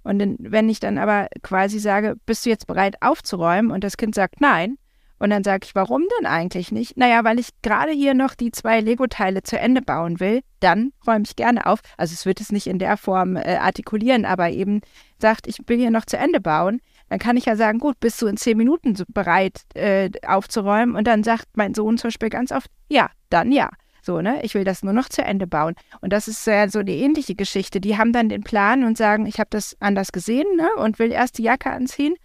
Und 0.10 0.38
wenn 0.40 0.70
ich 0.70 0.80
dann 0.80 0.98
aber 0.98 1.28
quasi 1.44 1.78
sage, 1.78 2.16
bist 2.26 2.44
du 2.44 2.50
jetzt 2.50 2.66
bereit 2.66 2.96
aufzuräumen 3.02 3.70
und 3.70 3.84
das 3.84 3.96
Kind 3.96 4.16
sagt 4.16 4.42
nein, 4.42 4.78
und 5.20 5.30
dann 5.30 5.44
sage 5.44 5.66
ich, 5.66 5.76
warum 5.76 6.04
denn 6.18 6.26
eigentlich 6.26 6.72
nicht? 6.72 6.98
Naja, 6.98 7.24
weil 7.24 7.40
ich 7.40 7.50
gerade 7.62 7.92
hier 7.92 8.14
noch 8.14 8.34
die 8.34 8.52
zwei 8.52 8.80
Lego-Teile 8.80 9.44
zu 9.44 9.60
Ende 9.60 9.82
bauen 9.82 10.20
will, 10.20 10.42
dann 10.62 10.94
räume 11.06 11.26
ich 11.28 11.36
gerne 11.36 11.68
auf. 11.68 11.82
Also 11.98 12.14
es 12.14 12.26
wird 12.26 12.42
es 12.42 12.52
nicht 12.52 12.68
in 12.68 12.80
der 12.80 12.98
Form 12.98 13.36
äh, 13.36 13.58
artikulieren, 13.58 14.26
aber 14.26 14.50
eben 14.50 14.82
sagt, 15.20 15.46
ich 15.46 15.58
will 15.68 15.78
hier 15.78 15.92
noch 15.92 16.06
zu 16.06 16.18
Ende 16.18 16.40
bauen. 16.40 16.80
Dann 17.10 17.20
kann 17.20 17.38
ich 17.38 17.46
ja 17.46 17.56
sagen, 17.56 17.80
gut, 17.80 18.00
bist 18.00 18.22
du 18.22 18.28
in 18.28 18.38
zehn 18.38 18.58
Minuten 18.58 18.96
bereit 19.10 19.62
äh, 19.76 20.10
aufzuräumen? 20.26 20.96
Und 20.96 21.06
dann 21.06 21.24
sagt 21.24 21.50
mein 21.54 21.74
Sohn 21.74 21.98
zum 21.98 22.08
Beispiel 22.08 22.30
ganz 22.30 22.52
oft, 22.52 22.72
ja, 22.88 23.12
dann 23.30 23.52
ja. 23.52 23.70
So, 24.10 24.22
ne? 24.22 24.40
Ich 24.42 24.56
will 24.56 24.64
das 24.64 24.82
nur 24.82 24.94
noch 24.94 25.08
zu 25.08 25.22
Ende 25.22 25.46
bauen. 25.46 25.76
Und 26.02 26.12
das 26.12 26.28
ist 26.28 26.48
ja 26.48 26.68
so 26.68 26.80
eine 26.80 26.90
ähnliche 26.90 27.36
Geschichte. 27.36 27.80
Die 27.80 27.96
haben 27.96 28.12
dann 28.12 28.28
den 28.28 28.42
Plan 28.42 28.84
und 28.84 28.98
sagen, 28.98 29.28
ich 29.28 29.40
habe 29.40 29.52
das 29.52 29.78
anders 29.80 30.12
gesehen, 30.12 30.48
ne? 30.58 30.68
Und 30.78 30.98
will 30.98 31.12
erst 31.12 31.38
die 31.38 31.44
Jacke 31.44 31.70
anziehen. 31.70 32.16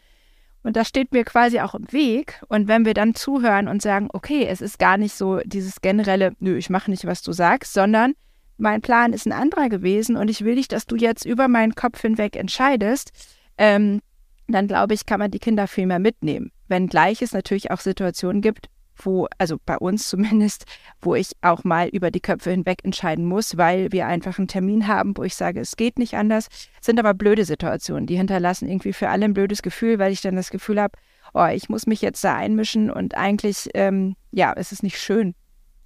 Und 0.63 0.77
das 0.77 0.89
steht 0.89 1.13
mir 1.13 1.25
quasi 1.25 1.61
auch 1.61 1.75
im 1.75 1.93
Weg. 1.93 2.43
Und 2.49 2.69
wenn 2.69 2.87
wir 2.87 2.95
dann 2.95 3.15
zuhören 3.15 3.69
und 3.69 3.83
sagen, 3.83 4.09
okay, 4.15 4.47
es 4.49 4.63
ist 4.63 4.79
gar 4.79 4.97
nicht 4.97 5.15
so 5.15 5.41
dieses 5.45 5.83
generelle, 5.83 6.33
nö, 6.41 6.57
ich 6.57 6.71
mache 6.71 6.91
nicht, 6.91 7.05
was 7.05 7.21
du 7.21 7.33
sagst, 7.33 7.75
sondern 7.75 8.15
mein 8.57 8.81
Plan 8.81 9.13
ist 9.13 9.27
ein 9.27 9.33
anderer 9.33 9.69
gewesen 9.69 10.17
und 10.17 10.31
ich 10.31 10.43
will 10.43 10.55
nicht, 10.55 10.73
dass 10.73 10.87
du 10.87 10.97
jetzt 10.97 11.27
über 11.27 11.49
meinen 11.49 11.75
Kopf 11.75 12.01
hinweg 12.01 12.35
entscheidest, 12.35 13.13
ähm, 13.59 14.01
dann 14.49 14.69
glaube 14.69 14.95
ich, 14.95 15.05
kann 15.05 15.19
man 15.19 15.31
die 15.31 15.39
Kinder 15.39 15.69
viel 15.69 15.85
mehr 15.85 15.99
mitnehmen. 15.99 16.51
Wenngleich 16.67 17.21
es 17.21 17.35
natürlich 17.35 17.71
auch 17.71 17.81
Situationen 17.81 18.41
gibt, 18.41 18.71
wo, 18.97 19.29
also 19.39 19.57
bei 19.65 19.77
uns 19.77 20.09
zumindest, 20.09 20.65
wo 21.01 21.15
ich 21.15 21.33
auch 21.43 21.65
mal 21.65 21.89
über 21.89 22.11
die 22.11 22.21
Köpfe 22.21 22.51
hinweg 22.51 22.85
entscheiden 22.85 23.25
muss, 23.25 23.57
weil 23.57 23.93
wir 23.93 24.07
einfach 24.07 24.39
einen 24.39 24.49
Termin 24.49 24.87
haben, 24.87 25.17
wo 25.17 25.23
ich 25.23 25.35
sage, 25.35 25.61
es 25.61 25.77
geht 25.77 25.99
nicht 25.99 26.15
anders. 26.15 26.49
Sind 26.81 26.99
aber 26.99 27.15
blöde 27.15 27.45
Situationen, 27.45 28.07
die 28.07 28.17
hinterlassen 28.17 28.69
irgendwie 28.69 28.93
für 28.93 29.09
alle 29.09 29.25
ein 29.25 29.35
blödes 29.35 29.63
Gefühl, 29.63 29.99
weil 29.99 30.13
ich 30.13 30.21
dann 30.21 30.37
das 30.37 30.51
Gefühl 30.51 30.81
habe, 30.81 30.99
oh, 31.33 31.47
ich 31.47 31.69
muss 31.69 31.87
mich 31.87 32.01
jetzt 32.01 32.23
da 32.23 32.37
einmischen 32.37 32.91
und 32.91 33.17
eigentlich, 33.17 33.69
ähm, 33.75 34.17
ja, 34.31 34.53
es 34.57 34.73
ist 34.73 34.83
nicht 34.83 34.99
schön. 34.99 35.35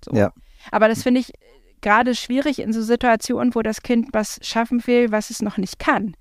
So. 0.05 0.15
Ja. 0.15 0.33
Aber 0.71 0.89
das 0.89 1.03
finde 1.03 1.21
ich 1.21 1.33
gerade 1.81 2.15
schwierig 2.15 2.59
in 2.59 2.73
so 2.73 2.83
Situationen, 2.83 3.55
wo 3.55 3.63
das 3.63 3.83
Kind 3.83 4.09
was 4.13 4.39
schaffen 4.43 4.87
will, 4.87 5.13
was 5.13 5.31
es 5.31 5.43
noch 5.43 5.57
nicht 5.57 5.79
kann 5.79 6.15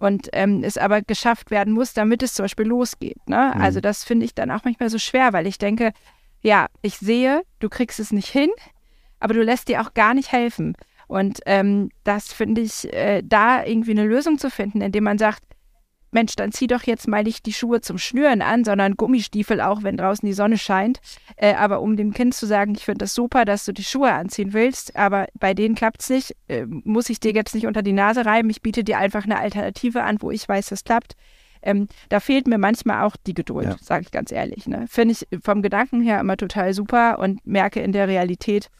und 0.00 0.28
ähm, 0.32 0.64
es 0.64 0.78
aber 0.78 1.02
geschafft 1.02 1.50
werden 1.50 1.74
muss, 1.74 1.92
damit 1.92 2.22
es 2.22 2.34
zum 2.34 2.44
Beispiel 2.44 2.66
losgeht. 2.66 3.28
Ne? 3.28 3.52
Mhm. 3.54 3.60
Also 3.60 3.80
das 3.80 4.02
finde 4.02 4.24
ich 4.24 4.34
dann 4.34 4.50
auch 4.50 4.64
manchmal 4.64 4.90
so 4.90 4.98
schwer, 4.98 5.32
weil 5.32 5.46
ich 5.46 5.58
denke, 5.58 5.92
ja, 6.42 6.66
ich 6.82 6.96
sehe, 6.98 7.42
du 7.58 7.68
kriegst 7.68 8.00
es 8.00 8.12
nicht 8.12 8.28
hin, 8.28 8.50
aber 9.18 9.34
du 9.34 9.42
lässt 9.42 9.68
dir 9.68 9.82
auch 9.82 9.94
gar 9.94 10.14
nicht 10.14 10.32
helfen. 10.32 10.74
Und 11.06 11.40
ähm, 11.46 11.90
das 12.04 12.32
finde 12.32 12.60
ich, 12.60 12.90
äh, 12.92 13.22
da 13.24 13.64
irgendwie 13.64 13.90
eine 13.90 14.06
Lösung 14.06 14.38
zu 14.38 14.48
finden, 14.48 14.80
indem 14.80 15.04
man 15.04 15.18
sagt, 15.18 15.42
Mensch, 16.12 16.34
dann 16.34 16.52
zieh 16.52 16.66
doch 16.66 16.82
jetzt 16.84 17.06
mal 17.06 17.22
nicht 17.22 17.46
die 17.46 17.52
Schuhe 17.52 17.80
zum 17.80 17.98
Schnüren 17.98 18.42
an, 18.42 18.64
sondern 18.64 18.96
Gummistiefel 18.96 19.60
auch, 19.60 19.82
wenn 19.82 19.96
draußen 19.96 20.26
die 20.26 20.32
Sonne 20.32 20.58
scheint. 20.58 21.00
Äh, 21.36 21.54
aber 21.54 21.80
um 21.80 21.96
dem 21.96 22.12
Kind 22.12 22.34
zu 22.34 22.46
sagen, 22.46 22.74
ich 22.74 22.84
finde 22.84 22.98
das 22.98 23.14
super, 23.14 23.44
dass 23.44 23.64
du 23.64 23.72
die 23.72 23.84
Schuhe 23.84 24.12
anziehen 24.12 24.52
willst, 24.52 24.96
aber 24.96 25.26
bei 25.38 25.54
denen 25.54 25.74
klappt 25.74 26.02
es 26.02 26.10
nicht, 26.10 26.36
äh, 26.48 26.66
muss 26.66 27.10
ich 27.10 27.20
dir 27.20 27.32
jetzt 27.32 27.54
nicht 27.54 27.66
unter 27.66 27.82
die 27.82 27.92
Nase 27.92 28.26
reiben. 28.26 28.50
Ich 28.50 28.62
biete 28.62 28.82
dir 28.82 28.98
einfach 28.98 29.24
eine 29.24 29.38
Alternative 29.38 30.02
an, 30.02 30.16
wo 30.20 30.30
ich 30.30 30.48
weiß, 30.48 30.66
das 30.66 30.84
klappt. 30.84 31.14
Ähm, 31.62 31.88
da 32.08 32.20
fehlt 32.20 32.46
mir 32.46 32.58
manchmal 32.58 33.04
auch 33.04 33.16
die 33.16 33.34
Geduld, 33.34 33.66
ja. 33.66 33.76
sage 33.80 34.02
ich 34.02 34.10
ganz 34.10 34.32
ehrlich. 34.32 34.66
Ne? 34.66 34.86
Finde 34.88 35.12
ich 35.12 35.40
vom 35.42 35.62
Gedanken 35.62 36.00
her 36.00 36.20
immer 36.20 36.36
total 36.36 36.72
super 36.74 37.18
und 37.18 37.44
merke 37.46 37.80
in 37.80 37.92
der 37.92 38.08
Realität, 38.08 38.70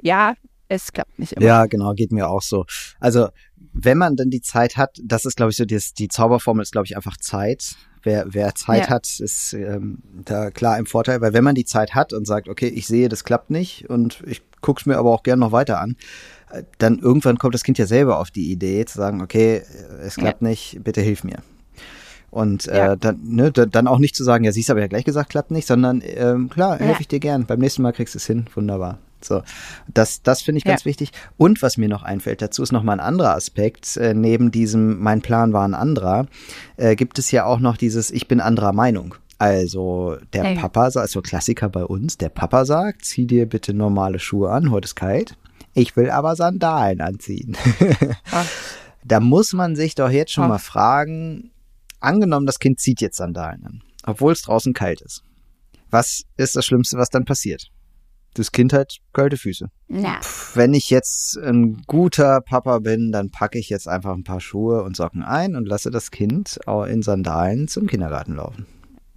ja, 0.00 0.34
es 0.68 0.92
klappt 0.92 1.18
nicht 1.18 1.32
immer. 1.32 1.46
Ja, 1.46 1.66
genau, 1.66 1.92
geht 1.94 2.12
mir 2.12 2.28
auch 2.28 2.42
so. 2.42 2.66
Also, 3.00 3.28
wenn 3.72 3.98
man 3.98 4.16
dann 4.16 4.30
die 4.30 4.40
Zeit 4.40 4.76
hat, 4.76 4.98
das 5.02 5.24
ist, 5.24 5.36
glaube 5.36 5.50
ich, 5.50 5.56
so, 5.56 5.64
die, 5.64 5.78
die 5.98 6.08
Zauberformel 6.08 6.62
ist, 6.62 6.72
glaube 6.72 6.86
ich, 6.86 6.96
einfach 6.96 7.16
Zeit. 7.18 7.76
Wer, 8.02 8.26
wer 8.28 8.54
Zeit 8.54 8.84
ja. 8.84 8.90
hat, 8.90 9.18
ist 9.18 9.52
ähm, 9.52 9.98
da 10.24 10.50
klar 10.50 10.78
im 10.78 10.86
Vorteil, 10.86 11.20
weil 11.20 11.32
wenn 11.32 11.42
man 11.42 11.56
die 11.56 11.64
Zeit 11.64 11.94
hat 11.94 12.12
und 12.12 12.24
sagt, 12.24 12.48
okay, 12.48 12.68
ich 12.68 12.86
sehe, 12.86 13.08
das 13.08 13.24
klappt 13.24 13.50
nicht 13.50 13.90
und 13.90 14.22
ich 14.26 14.42
gucke 14.60 14.80
es 14.80 14.86
mir 14.86 14.96
aber 14.96 15.10
auch 15.10 15.24
gerne 15.24 15.40
noch 15.40 15.50
weiter 15.50 15.80
an, 15.80 15.96
äh, 16.50 16.62
dann 16.78 17.00
irgendwann 17.00 17.36
kommt 17.38 17.54
das 17.54 17.64
Kind 17.64 17.78
ja 17.78 17.86
selber 17.86 18.20
auf 18.20 18.30
die 18.30 18.52
Idee 18.52 18.84
zu 18.84 18.96
sagen, 18.96 19.22
okay, 19.22 19.62
es 20.02 20.14
klappt 20.14 20.42
ja. 20.42 20.48
nicht, 20.48 20.78
bitte 20.84 21.00
hilf 21.00 21.24
mir. 21.24 21.38
Und 22.30 22.68
äh, 22.68 22.76
ja. 22.76 22.96
dann, 22.96 23.20
ne, 23.22 23.50
dann 23.52 23.86
auch 23.86 23.98
nicht 23.98 24.14
zu 24.14 24.24
sagen, 24.24 24.44
ja, 24.44 24.52
siehst 24.52 24.70
aber 24.70 24.80
ja 24.80 24.88
gleich 24.88 25.04
gesagt, 25.04 25.30
klappt 25.30 25.50
nicht, 25.50 25.66
sondern 25.66 26.02
ähm, 26.04 26.50
klar, 26.50 26.78
helfe 26.78 27.00
ich 27.00 27.08
dir 27.08 27.20
gern. 27.20 27.46
Beim 27.46 27.60
nächsten 27.60 27.82
Mal 27.82 27.92
kriegst 27.92 28.14
du 28.14 28.18
es 28.18 28.26
hin. 28.26 28.46
Wunderbar. 28.54 28.98
So, 29.22 29.42
das, 29.92 30.22
das 30.22 30.42
finde 30.42 30.58
ich 30.58 30.64
ganz 30.64 30.82
ja. 30.82 30.86
wichtig. 30.86 31.12
Und 31.36 31.62
was 31.62 31.76
mir 31.76 31.88
noch 31.88 32.02
einfällt 32.02 32.42
dazu, 32.42 32.62
ist 32.62 32.72
nochmal 32.72 32.96
ein 32.96 33.06
anderer 33.06 33.34
Aspekt. 33.34 33.96
Äh, 33.96 34.14
neben 34.14 34.50
diesem, 34.50 35.00
mein 35.00 35.22
Plan 35.22 35.52
war 35.52 35.66
ein 35.66 35.74
anderer, 35.74 36.26
äh, 36.76 36.96
gibt 36.96 37.18
es 37.18 37.30
ja 37.30 37.44
auch 37.44 37.58
noch 37.58 37.76
dieses, 37.76 38.10
ich 38.10 38.28
bin 38.28 38.40
anderer 38.40 38.72
Meinung. 38.72 39.14
Also 39.38 40.16
der 40.32 40.44
hey. 40.44 40.56
Papa, 40.56 40.84
also 40.94 41.20
Klassiker 41.20 41.68
bei 41.68 41.84
uns, 41.84 42.16
der 42.16 42.30
Papa 42.30 42.64
sagt, 42.64 43.04
zieh 43.04 43.26
dir 43.26 43.46
bitte 43.46 43.74
normale 43.74 44.18
Schuhe 44.18 44.50
an, 44.50 44.70
heute 44.70 44.86
ist 44.86 44.94
kalt. 44.94 45.36
Ich 45.74 45.94
will 45.96 46.08
aber 46.08 46.36
Sandalen 46.36 47.02
anziehen. 47.02 47.56
da 49.04 49.20
muss 49.20 49.52
man 49.52 49.76
sich 49.76 49.94
doch 49.94 50.08
jetzt 50.08 50.32
schon 50.32 50.44
Ach. 50.44 50.48
mal 50.48 50.58
fragen, 50.58 51.50
Angenommen, 52.00 52.46
das 52.46 52.58
Kind 52.58 52.80
zieht 52.80 53.00
jetzt 53.00 53.16
Sandalen 53.16 53.64
an, 53.64 53.82
obwohl 54.04 54.32
es 54.32 54.42
draußen 54.42 54.72
kalt 54.74 55.00
ist. 55.00 55.22
Was 55.90 56.22
ist 56.36 56.56
das 56.56 56.66
Schlimmste, 56.66 56.98
was 56.98 57.10
dann 57.10 57.24
passiert? 57.24 57.70
Das 58.34 58.52
Kind 58.52 58.74
hat 58.74 58.98
kalte 59.14 59.38
Füße. 59.38 59.70
Ja. 59.88 60.20
wenn 60.54 60.74
ich 60.74 60.90
jetzt 60.90 61.38
ein 61.38 61.82
guter 61.86 62.40
Papa 62.42 62.80
bin, 62.80 63.10
dann 63.10 63.30
packe 63.30 63.58
ich 63.58 63.70
jetzt 63.70 63.88
einfach 63.88 64.12
ein 64.12 64.24
paar 64.24 64.40
Schuhe 64.40 64.82
und 64.82 64.94
Socken 64.94 65.22
ein 65.22 65.56
und 65.56 65.66
lasse 65.66 65.90
das 65.90 66.10
Kind 66.10 66.58
in 66.88 67.02
Sandalen 67.02 67.66
zum 67.68 67.86
Kindergarten 67.86 68.34
laufen. 68.34 68.66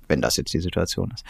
Wenn 0.08 0.22
das 0.22 0.38
jetzt 0.38 0.54
die 0.54 0.62
Situation 0.62 1.12
ist. 1.14 1.26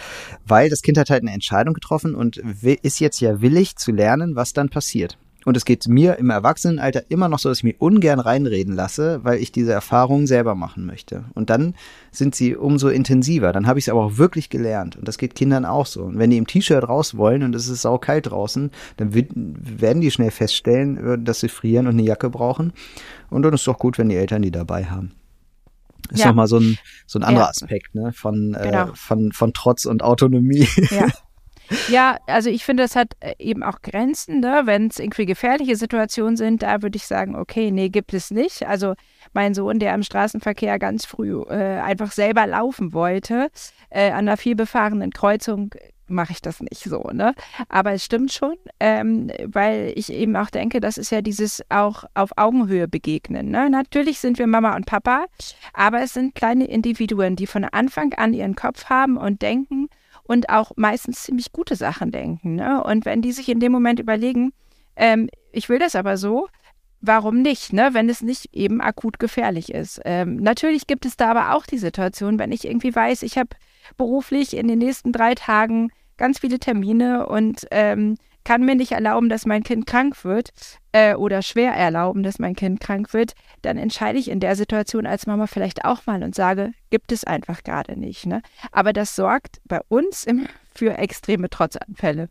Weil 0.46 0.70
das 0.70 0.82
Kind 0.82 0.98
hat 0.98 1.10
halt 1.10 1.24
eine 1.24 1.34
Entscheidung 1.34 1.74
getroffen 1.74 2.14
und 2.16 2.38
ist 2.38 3.00
jetzt 3.00 3.20
ja 3.22 3.42
willig 3.42 3.76
zu 3.76 3.92
lernen, 3.92 4.36
was 4.36 4.54
dann 4.54 4.70
passiert. 4.70 5.18
Und 5.46 5.56
es 5.56 5.64
geht 5.64 5.88
mir 5.88 6.18
im 6.18 6.30
Erwachsenenalter 6.30 7.04
immer 7.10 7.30
noch 7.30 7.40
so, 7.40 7.48
dass 7.48 7.60
ich 7.60 7.64
mir 7.64 7.76
ungern 7.80 8.20
reinreden 8.20 8.76
lasse, 8.76 9.22
weil 9.24 9.40
ich 9.40 9.52
diese 9.52 9.72
Erfahrungen 9.72 10.28
selber 10.28 10.54
machen 10.54 10.86
möchte. 10.86 11.26
Und 11.34 11.50
dann 11.50 11.76
sind 12.12 12.36
sie 12.36 12.56
umso 12.58 12.90
intensiver. 12.90 13.54
Dann 13.54 13.66
habe 13.66 13.80
ich 13.80 13.86
es 13.86 13.90
aber 13.90 14.04
auch 14.04 14.18
wirklich 14.18 14.50
gelernt. 14.50 14.98
Und 14.98 15.08
das 15.08 15.18
geht 15.18 15.36
Kindern 15.36 15.64
auch 15.64 15.86
so. 15.86 16.04
Und 16.04 16.20
wenn 16.20 16.30
die 16.30 16.38
im 16.38 16.48
T-Shirt 16.48 16.88
raus 16.88 17.16
wollen 17.16 17.44
und 17.44 17.56
es 17.56 17.70
ist 17.70 17.84
saukalt 17.84 18.30
draußen, 18.30 18.72
dann 18.98 19.14
werden 19.14 20.02
die 20.02 20.12
schnell 20.12 20.32
feststellen, 20.32 20.98
äh, 20.98 21.18
dass 21.18 21.40
sie 21.40 21.50
frieren 21.50 21.88
und 21.88 21.94
eine 21.94 22.04
Jacke 22.04 22.30
brauchen. 22.30 22.74
Und 23.30 23.44
dann 23.44 23.54
ist 23.54 23.62
es 23.62 23.66
doch 23.66 23.80
gut, 23.80 23.98
wenn 23.98 24.10
die 24.10 24.18
Eltern 24.18 24.42
die 24.42 24.52
dabei 24.52 24.86
haben. 24.86 25.14
Ist 26.12 26.22
ja. 26.22 26.28
nochmal 26.28 26.48
so 26.48 26.58
ein, 26.58 26.78
so 27.06 27.20
ein 27.20 27.24
anderer 27.24 27.46
ja. 27.46 27.50
Aspekt, 27.50 27.94
ne? 27.94 28.12
Von, 28.14 28.56
äh, 28.56 28.64
genau. 28.64 28.90
äh, 28.90 28.96
von, 28.96 29.32
von 29.32 29.54
Trotz 29.54 29.86
und 29.86 30.04
Autonomie. 30.04 30.68
Ja. 30.92 31.08
Ja, 31.90 32.18
also 32.26 32.50
ich 32.50 32.66
finde, 32.66 32.84
das 32.84 32.96
hat 32.96 33.14
äh, 33.20 33.34
eben 33.40 33.64
auch 33.64 33.82
Grenzen, 33.82 34.40
ne? 34.40 34.62
wenn 34.66 34.88
es 34.88 35.00
irgendwie 35.00 35.26
gefährliche 35.26 35.76
Situationen 35.76 36.38
sind, 36.38 36.64
da 36.64 36.82
würde 36.82 36.98
ich 36.98 37.06
sagen, 37.06 37.36
okay, 37.36 37.72
nee, 37.72 37.90
gibt 37.90 38.14
es 38.14 38.32
nicht. 38.32 38.68
Also 38.68 38.96
mein 39.34 39.54
Sohn, 39.54 39.80
der 39.80 39.94
im 39.94 40.04
Straßenverkehr 40.04 40.80
ganz 40.80 41.06
früh 41.06 41.42
äh, 41.44 41.80
einfach 41.80 42.12
selber 42.12 42.48
laufen 42.48 42.94
wollte, 42.94 43.50
äh, 43.90 44.12
an 44.12 44.28
einer 44.28 44.38
vielbefahrenen 44.38 45.12
Kreuzung 45.12 45.74
mache 46.10 46.32
ich 46.32 46.42
das 46.42 46.60
nicht 46.60 46.84
so, 46.84 47.10
ne? 47.14 47.34
Aber 47.68 47.94
es 47.94 48.04
stimmt 48.04 48.34
schon, 48.34 48.56
ähm, 48.80 49.32
weil 49.46 49.94
ich 49.96 50.12
eben 50.12 50.36
auch 50.36 50.50
denke, 50.50 50.80
das 50.80 50.98
ist 50.98 51.12
ja 51.12 51.22
dieses 51.22 51.64
auch 51.70 52.04
auf 52.16 52.32
Augenhöhe 52.36 52.88
begegnen. 52.88 53.50
Ne? 53.50 53.70
Natürlich 53.70 54.20
sind 54.20 54.40
wir 54.40 54.48
Mama 54.48 54.76
und 54.76 54.86
Papa, 54.86 55.26
aber 55.74 56.02
es 56.02 56.14
sind 56.14 56.36
kleine 56.36 56.66
Individuen, 56.66 57.36
die 57.36 57.48
von 57.48 57.64
Anfang 57.64 58.14
an 58.14 58.34
ihren 58.34 58.56
Kopf 58.56 58.86
haben 58.86 59.18
und 59.18 59.42
denken, 59.42 59.88
und 60.30 60.50
auch 60.50 60.74
meistens 60.76 61.24
ziemlich 61.24 61.52
gute 61.52 61.76
Sachen 61.76 62.12
denken. 62.12 62.54
Ne? 62.54 62.84
Und 62.84 63.04
wenn 63.04 63.24
die 63.24 63.32
sich 63.32 63.50
in 63.50 63.60
dem 63.60 63.72
Moment 63.72 64.00
überlegen, 64.00 64.54
ähm, 64.96 65.28
ich 65.52 65.70
will 65.70 65.80
das 65.80 65.96
aber 65.96 66.18
so, 66.18 66.48
warum 67.02 67.42
nicht, 67.42 67.74
ne? 67.74 67.90
wenn 67.94 68.08
es 68.10 68.22
nicht 68.22 68.54
eben 68.54 68.80
akut 68.80 69.18
gefährlich 69.18 69.74
ist. 69.74 70.00
Ähm, 70.06 70.36
natürlich 70.36 70.86
gibt 70.86 71.08
es 71.08 71.18
da 71.18 71.32
aber 71.32 71.56
auch 71.56 71.66
die 71.66 71.80
Situation, 71.80 72.38
wenn 72.38 72.52
ich 72.52 72.66
irgendwie 72.66 72.94
weiß, 72.96 73.24
ich 73.24 73.40
habe 73.40 73.50
beruflich 73.98 74.56
in 74.56 74.68
den 74.68 74.78
nächsten 74.78 75.12
drei 75.14 75.34
Tagen 75.34 75.90
ganz 76.18 76.38
viele 76.38 76.60
Termine 76.60 77.26
und 77.26 77.66
ähm, 77.72 78.16
kann 78.50 78.66
mir 78.66 78.74
nicht 78.74 78.94
erlauben, 78.94 79.30
dass 79.30 79.46
mein 79.46 79.62
Kind 79.62 79.86
krank 79.86 80.26
wird 80.26 80.50
äh, 80.92 81.14
oder 81.14 81.44
schwer 81.44 81.72
erlauben, 81.72 82.24
dass 82.24 82.40
mein 82.40 82.56
Kind 82.56 82.80
krank 82.80 83.14
wird, 83.14 83.34
dann 83.62 83.78
entscheide 83.78 84.18
ich 84.18 84.28
in 84.28 84.40
der 84.40 84.56
Situation 84.56 85.06
als 85.06 85.28
Mama 85.28 85.46
vielleicht 85.46 85.86
auch 85.86 86.08
mal 86.08 86.24
und 86.24 86.34
sage, 86.34 86.72
gibt 86.90 87.12
es 87.12 87.24
einfach 87.24 87.64
gerade 87.64 87.96
nicht. 87.96 88.26
Ne? 88.26 88.42
Aber 88.72 88.92
das 88.92 89.16
sorgt 89.16 89.62
bei 89.66 89.80
uns 89.88 90.24
immer 90.24 90.48
für 90.74 90.98
extreme 90.98 91.52
Trotzanfälle. 91.52 92.28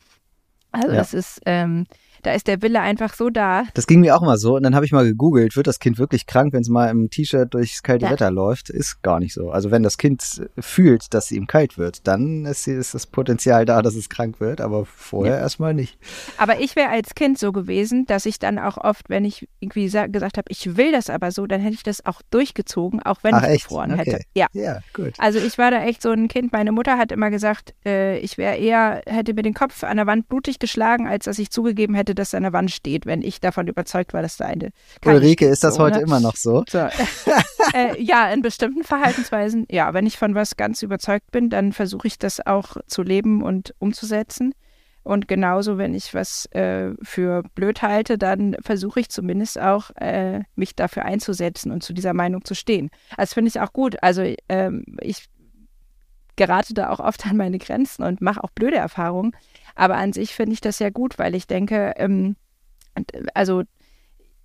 Also 0.73 0.89
ja. 0.89 0.95
das 0.97 1.15
ist, 1.15 1.41
ähm, 1.47 1.87
da 2.23 2.33
ist 2.33 2.47
der 2.47 2.63
Wille 2.63 2.81
einfach 2.81 3.15
so 3.15 3.31
da. 3.31 3.65
Das 3.75 3.87
ging 3.87 4.01
mir 4.01 4.17
auch 4.17 4.23
mal 4.23 4.39
so. 4.39 4.57
Und 4.57 4.63
dann 4.63 4.75
habe 4.75 4.87
ich 4.87 4.93
mal 4.93 5.05
gegoogelt, 5.05 5.57
wird 5.57 5.67
das 5.67 5.79
Kind 5.79 5.99
wirklich 5.99 6.27
krank, 6.27 6.53
wenn 6.53 6.63
es 6.63 6.69
mal 6.69 6.89
im 6.89 7.11
T-Shirt 7.11 7.53
durchs 7.53 7.83
kalte 7.83 8.07
ja. 8.07 8.13
Wetter 8.13 8.31
läuft? 8.31 8.71
Ist 8.71 9.03
gar 9.03 9.19
nicht 9.21 9.35
so. 9.35 9.51
Also 9.51 9.71
wenn 9.71 9.83
das 9.83 9.99
Kind 9.99 10.49
fühlt, 10.59 11.15
dass 11.15 11.27
es 11.27 11.33
ihm 11.33 11.47
kalt 11.47 11.79
wird, 11.79 12.07
dann 12.07 12.45
ist, 12.45 12.67
ist 12.67 12.95
das 12.95 13.07
Potenzial 13.07 13.65
da, 13.65 13.83
dass 13.83 13.95
es 13.95 14.09
krank 14.09 14.41
wird, 14.41 14.61
aber 14.61 14.85
vorher 14.85 15.37
ja. 15.37 15.41
erstmal 15.41 15.75
nicht. 15.75 15.99
Aber 16.37 16.61
ich 16.61 16.77
wäre 16.77 16.91
als 16.91 17.15
Kind 17.15 17.39
so 17.39 17.53
gewesen, 17.53 18.07
dass 18.07 18.27
ich 18.27 18.39
dann 18.39 18.59
auch 18.59 18.79
oft, 18.79 19.09
wenn 19.09 19.25
ich 19.25 19.49
irgendwie 19.61 19.85
gesagt 19.89 20.39
habe, 20.39 20.47
ich 20.49 20.77
will 20.77 20.93
das 20.93 21.11
aber 21.11 21.31
so, 21.31 21.47
dann 21.47 21.61
hätte 21.61 21.75
ich 21.75 21.83
das 21.83 22.05
auch 22.07 22.23
durchgezogen, 22.31 23.03
auch 23.03 23.19
wenn 23.23 23.35
Ach, 23.35 23.43
ich 23.43 23.49
echt? 23.49 23.65
gefroren 23.65 23.93
okay. 23.93 24.13
hätte. 24.13 24.25
Ja. 24.35 24.47
ja, 24.53 24.81
gut. 24.93 25.15
Also 25.19 25.39
ich 25.39 25.59
war 25.59 25.71
da 25.71 25.83
echt 25.85 26.03
so 26.03 26.11
ein 26.11 26.29
Kind. 26.29 26.53
Meine 26.53 26.73
Mutter 26.73 26.99
hat 26.99 27.13
immer 27.13 27.31
gesagt, 27.31 27.75
äh, 27.85 28.19
ich 28.19 28.39
wäre 28.39 28.57
eher, 28.57 29.03
hätte 29.07 29.35
mir 29.35 29.43
den 29.43 29.55
Kopf 29.55 29.85
an 29.85 29.97
der 29.97 30.07
Wand 30.07 30.29
blutig 30.29 30.59
geschlagen, 30.59 31.07
als 31.07 31.25
dass 31.25 31.39
ich 31.39 31.51
zugegeben 31.51 31.95
hätte, 31.95 32.08
dass 32.15 32.35
an 32.35 32.43
der 32.43 32.53
Wand 32.53 32.71
steht, 32.71 33.07
wenn 33.07 33.23
ich 33.23 33.41
davon 33.41 33.67
überzeugt 33.69 34.13
war, 34.13 34.23
dass 34.23 34.37
da 34.37 34.47
eine. 34.47 34.71
Ulrike, 35.05 35.47
ist 35.47 35.65
das 35.65 35.77
so, 35.77 35.83
heute 35.83 35.99
ne? 35.99 36.05
immer 36.05 36.21
noch 36.21 36.37
so? 36.37 36.65
so. 36.69 36.79
äh, 37.75 38.01
ja, 38.03 38.31
in 38.31 38.43
bestimmten 38.43 38.85
Verhaltensweisen. 38.85 39.67
Ja, 39.71 39.95
wenn 39.95 40.07
ich 40.07 40.19
von 40.19 40.35
was 40.35 40.57
ganz 40.57 40.83
überzeugt 40.83 41.31
bin, 41.31 41.51
dann 41.51 41.73
versuche 41.73 42.07
ich 42.07 42.19
das 42.19 42.45
auch 42.45 42.77
zu 42.87 43.03
leben 43.03 43.43
und 43.43 43.75
umzusetzen. 43.79 44.55
Und 45.09 45.27
genauso, 45.27 45.79
wenn 45.79 45.95
ich 45.95 46.13
was 46.13 46.45
äh, 46.53 46.91
für 47.03 47.43
blöd 47.55 47.81
halte, 47.81 48.19
dann 48.19 48.57
versuche 48.61 49.01
ich 49.01 49.09
zumindest 49.09 49.59
auch, 49.59 49.91
äh, 49.97 50.43
mich 50.55 50.77
dafür 50.77 51.07
einzusetzen 51.07 51.73
und 51.73 51.83
zu 51.83 51.95
dieser 51.95 52.13
Meinung 52.13 52.45
zu 52.45 52.55
stehen. 52.55 52.91
Das 53.17 53.33
finde 53.33 53.49
ich 53.49 53.59
auch 53.59 53.73
gut. 53.73 53.97
Also 54.03 54.23
ähm, 54.51 54.85
ich 55.01 55.25
gerate 56.37 56.73
da 56.73 56.91
auch 56.91 57.01
oft 57.01 57.27
an 57.27 57.37
meine 57.37 57.59
Grenzen 57.59 58.03
und 58.03 58.21
mache 58.23 58.43
auch 58.43 58.51
blöde 58.51 58.77
Erfahrungen. 58.77 59.33
Aber 59.79 59.97
an 59.97 60.13
sich 60.13 60.35
finde 60.35 60.55
ich 60.55 60.61
das 60.61 60.81
ja 60.81 60.91
gut, 60.91 61.21
weil 61.21 61.37
ich 61.37 61.47
denke, 61.47 61.95
ähm, 61.99 62.35
also 63.33 63.63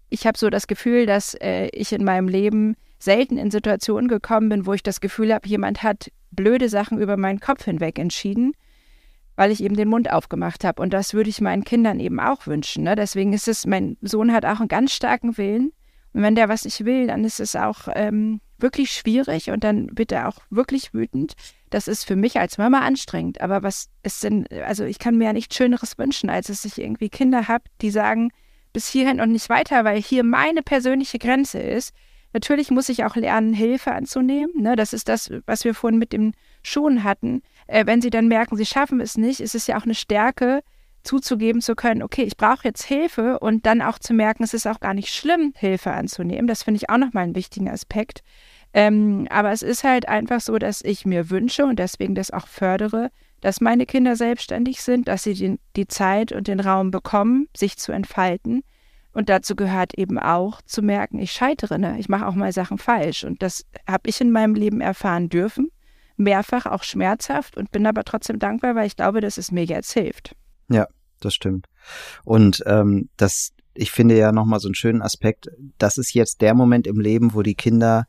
ich 0.09 0.27
habe 0.27 0.37
so 0.37 0.51
das 0.51 0.67
Gefühl, 0.67 1.07
dass 1.07 1.33
äh, 1.33 1.69
ich 1.73 1.91
in 1.91 2.03
meinem 2.03 2.27
Leben 2.27 2.75
selten 2.99 3.37
in 3.37 3.49
Situationen 3.49 4.07
gekommen 4.07 4.49
bin, 4.49 4.67
wo 4.67 4.73
ich 4.73 4.83
das 4.83 5.01
Gefühl 5.01 5.33
habe, 5.33 5.47
jemand 5.47 5.81
hat 5.81 6.11
blöde 6.29 6.69
Sachen 6.69 6.99
über 6.99 7.17
meinen 7.17 7.39
Kopf 7.39 7.65
hinweg 7.65 7.97
entschieden, 7.97 8.53
weil 9.35 9.49
ich 9.49 9.63
eben 9.63 9.75
den 9.75 9.89
Mund 9.89 10.11
aufgemacht 10.11 10.63
habe. 10.63 10.79
Und 10.79 10.93
das 10.93 11.15
würde 11.15 11.31
ich 11.31 11.41
meinen 11.41 11.63
Kindern 11.63 11.99
eben 11.99 12.19
auch 12.19 12.45
wünschen. 12.45 12.83
Ne? 12.83 12.95
Deswegen 12.95 13.33
ist 13.33 13.47
es, 13.47 13.65
mein 13.65 13.97
Sohn 14.01 14.33
hat 14.33 14.45
auch 14.45 14.59
einen 14.59 14.67
ganz 14.67 14.93
starken 14.93 15.35
Willen. 15.39 15.73
Und 16.13 16.21
wenn 16.21 16.35
der 16.35 16.47
was 16.47 16.63
nicht 16.63 16.85
will, 16.85 17.07
dann 17.07 17.25
ist 17.25 17.39
es 17.39 17.55
auch 17.55 17.87
ähm, 17.95 18.39
wirklich 18.63 18.91
schwierig 18.91 19.51
und 19.51 19.63
dann 19.63 19.91
er 20.09 20.27
auch 20.27 20.39
wirklich 20.49 20.93
wütend. 20.93 21.33
Das 21.69 21.87
ist 21.87 22.05
für 22.05 22.15
mich 22.15 22.39
als 22.39 22.57
Mama 22.57 22.79
anstrengend. 22.79 23.41
Aber 23.41 23.61
was 23.61 23.89
ist 24.01 24.23
denn, 24.23 24.47
also 24.65 24.83
ich 24.85 24.97
kann 24.97 25.17
mir 25.17 25.25
ja 25.25 25.33
nichts 25.33 25.55
Schöneres 25.55 25.99
wünschen, 25.99 26.31
als 26.31 26.47
dass 26.47 26.65
ich 26.65 26.79
irgendwie 26.79 27.09
Kinder 27.09 27.47
habe, 27.47 27.65
die 27.81 27.91
sagen, 27.91 28.31
bis 28.73 28.87
hierhin 28.87 29.21
und 29.21 29.31
nicht 29.31 29.49
weiter, 29.49 29.85
weil 29.85 30.01
hier 30.01 30.23
meine 30.23 30.63
persönliche 30.63 31.19
Grenze 31.19 31.59
ist. 31.59 31.93
Natürlich 32.33 32.71
muss 32.71 32.89
ich 32.89 33.05
auch 33.05 33.15
lernen, 33.15 33.53
Hilfe 33.53 33.91
anzunehmen. 33.91 34.63
Ne? 34.63 34.75
Das 34.75 34.91
ist 34.91 35.07
das, 35.07 35.31
was 35.45 35.63
wir 35.63 35.75
vorhin 35.75 35.99
mit 35.99 36.11
dem 36.11 36.33
Schuhen 36.63 37.03
hatten. 37.03 37.43
Äh, 37.67 37.85
wenn 37.85 38.01
sie 38.01 38.09
dann 38.09 38.27
merken, 38.27 38.57
sie 38.57 38.65
schaffen 38.65 38.99
es 38.99 39.17
nicht, 39.17 39.39
ist 39.39 39.53
es 39.53 39.67
ja 39.67 39.77
auch 39.77 39.83
eine 39.83 39.93
Stärke, 39.93 40.63
zuzugeben 41.03 41.61
zu 41.61 41.75
können, 41.75 42.01
okay, 42.01 42.23
ich 42.23 42.37
brauche 42.37 42.67
jetzt 42.67 42.83
Hilfe 42.83 43.39
und 43.39 43.65
dann 43.65 43.81
auch 43.81 43.99
zu 43.99 44.13
merken, 44.13 44.43
es 44.43 44.53
ist 44.53 44.67
auch 44.67 44.79
gar 44.79 44.93
nicht 44.93 45.13
schlimm, 45.13 45.53
Hilfe 45.55 45.91
anzunehmen. 45.91 46.47
Das 46.47 46.63
finde 46.63 46.77
ich 46.77 46.89
auch 46.89 46.97
nochmal 46.97 47.25
einen 47.25 47.35
wichtigen 47.35 47.69
Aspekt. 47.69 48.23
Ähm, 48.73 49.27
aber 49.29 49.51
es 49.51 49.61
ist 49.61 49.83
halt 49.83 50.07
einfach 50.07 50.41
so, 50.41 50.57
dass 50.57 50.81
ich 50.83 51.05
mir 51.05 51.29
wünsche 51.29 51.65
und 51.65 51.77
deswegen 51.77 52.15
das 52.15 52.31
auch 52.31 52.47
fördere, 52.47 53.11
dass 53.39 53.61
meine 53.61 53.85
Kinder 53.85 54.15
selbstständig 54.15 54.81
sind, 54.81 55.07
dass 55.07 55.23
sie 55.23 55.33
die, 55.33 55.59
die 55.75 55.87
Zeit 55.87 56.31
und 56.31 56.47
den 56.47 56.59
Raum 56.59 56.91
bekommen, 56.91 57.47
sich 57.55 57.77
zu 57.77 57.91
entfalten. 57.91 58.63
Und 59.11 59.29
dazu 59.29 59.55
gehört 59.55 59.95
eben 59.95 60.17
auch 60.17 60.61
zu 60.63 60.81
merken, 60.81 61.19
ich 61.19 61.31
scheitere, 61.31 61.77
ne? 61.77 61.99
ich 61.99 62.09
mache 62.09 62.25
auch 62.25 62.33
mal 62.33 62.51
Sachen 62.51 62.79
falsch. 62.79 63.23
Und 63.23 63.43
das 63.43 63.63
habe 63.87 64.09
ich 64.09 64.19
in 64.21 64.31
meinem 64.31 64.55
Leben 64.55 64.81
erfahren 64.81 65.29
dürfen, 65.29 65.69
mehrfach 66.17 66.65
auch 66.65 66.83
schmerzhaft 66.83 67.57
und 67.57 67.71
bin 67.71 67.85
aber 67.85 68.03
trotzdem 68.05 68.39
dankbar, 68.39 68.73
weil 68.75 68.87
ich 68.87 68.95
glaube, 68.95 69.21
dass 69.21 69.37
es 69.37 69.51
mir 69.51 69.65
jetzt 69.65 69.91
hilft. 69.91 70.35
Ja, 70.69 70.87
das 71.19 71.35
stimmt. 71.35 71.67
Und 72.23 72.63
ähm, 72.65 73.09
das, 73.17 73.51
ich 73.75 73.91
finde 73.91 74.17
ja 74.17 74.31
nochmal 74.31 74.59
so 74.59 74.67
einen 74.67 74.75
schönen 74.75 75.03
Aspekt, 75.03 75.49
das 75.77 75.99
ist 75.99 76.13
jetzt 76.15 76.41
der 76.41 76.55
Moment 76.55 76.87
im 76.87 76.99
Leben, 76.99 77.35
wo 77.35 77.43
die 77.43 77.55
Kinder 77.55 78.05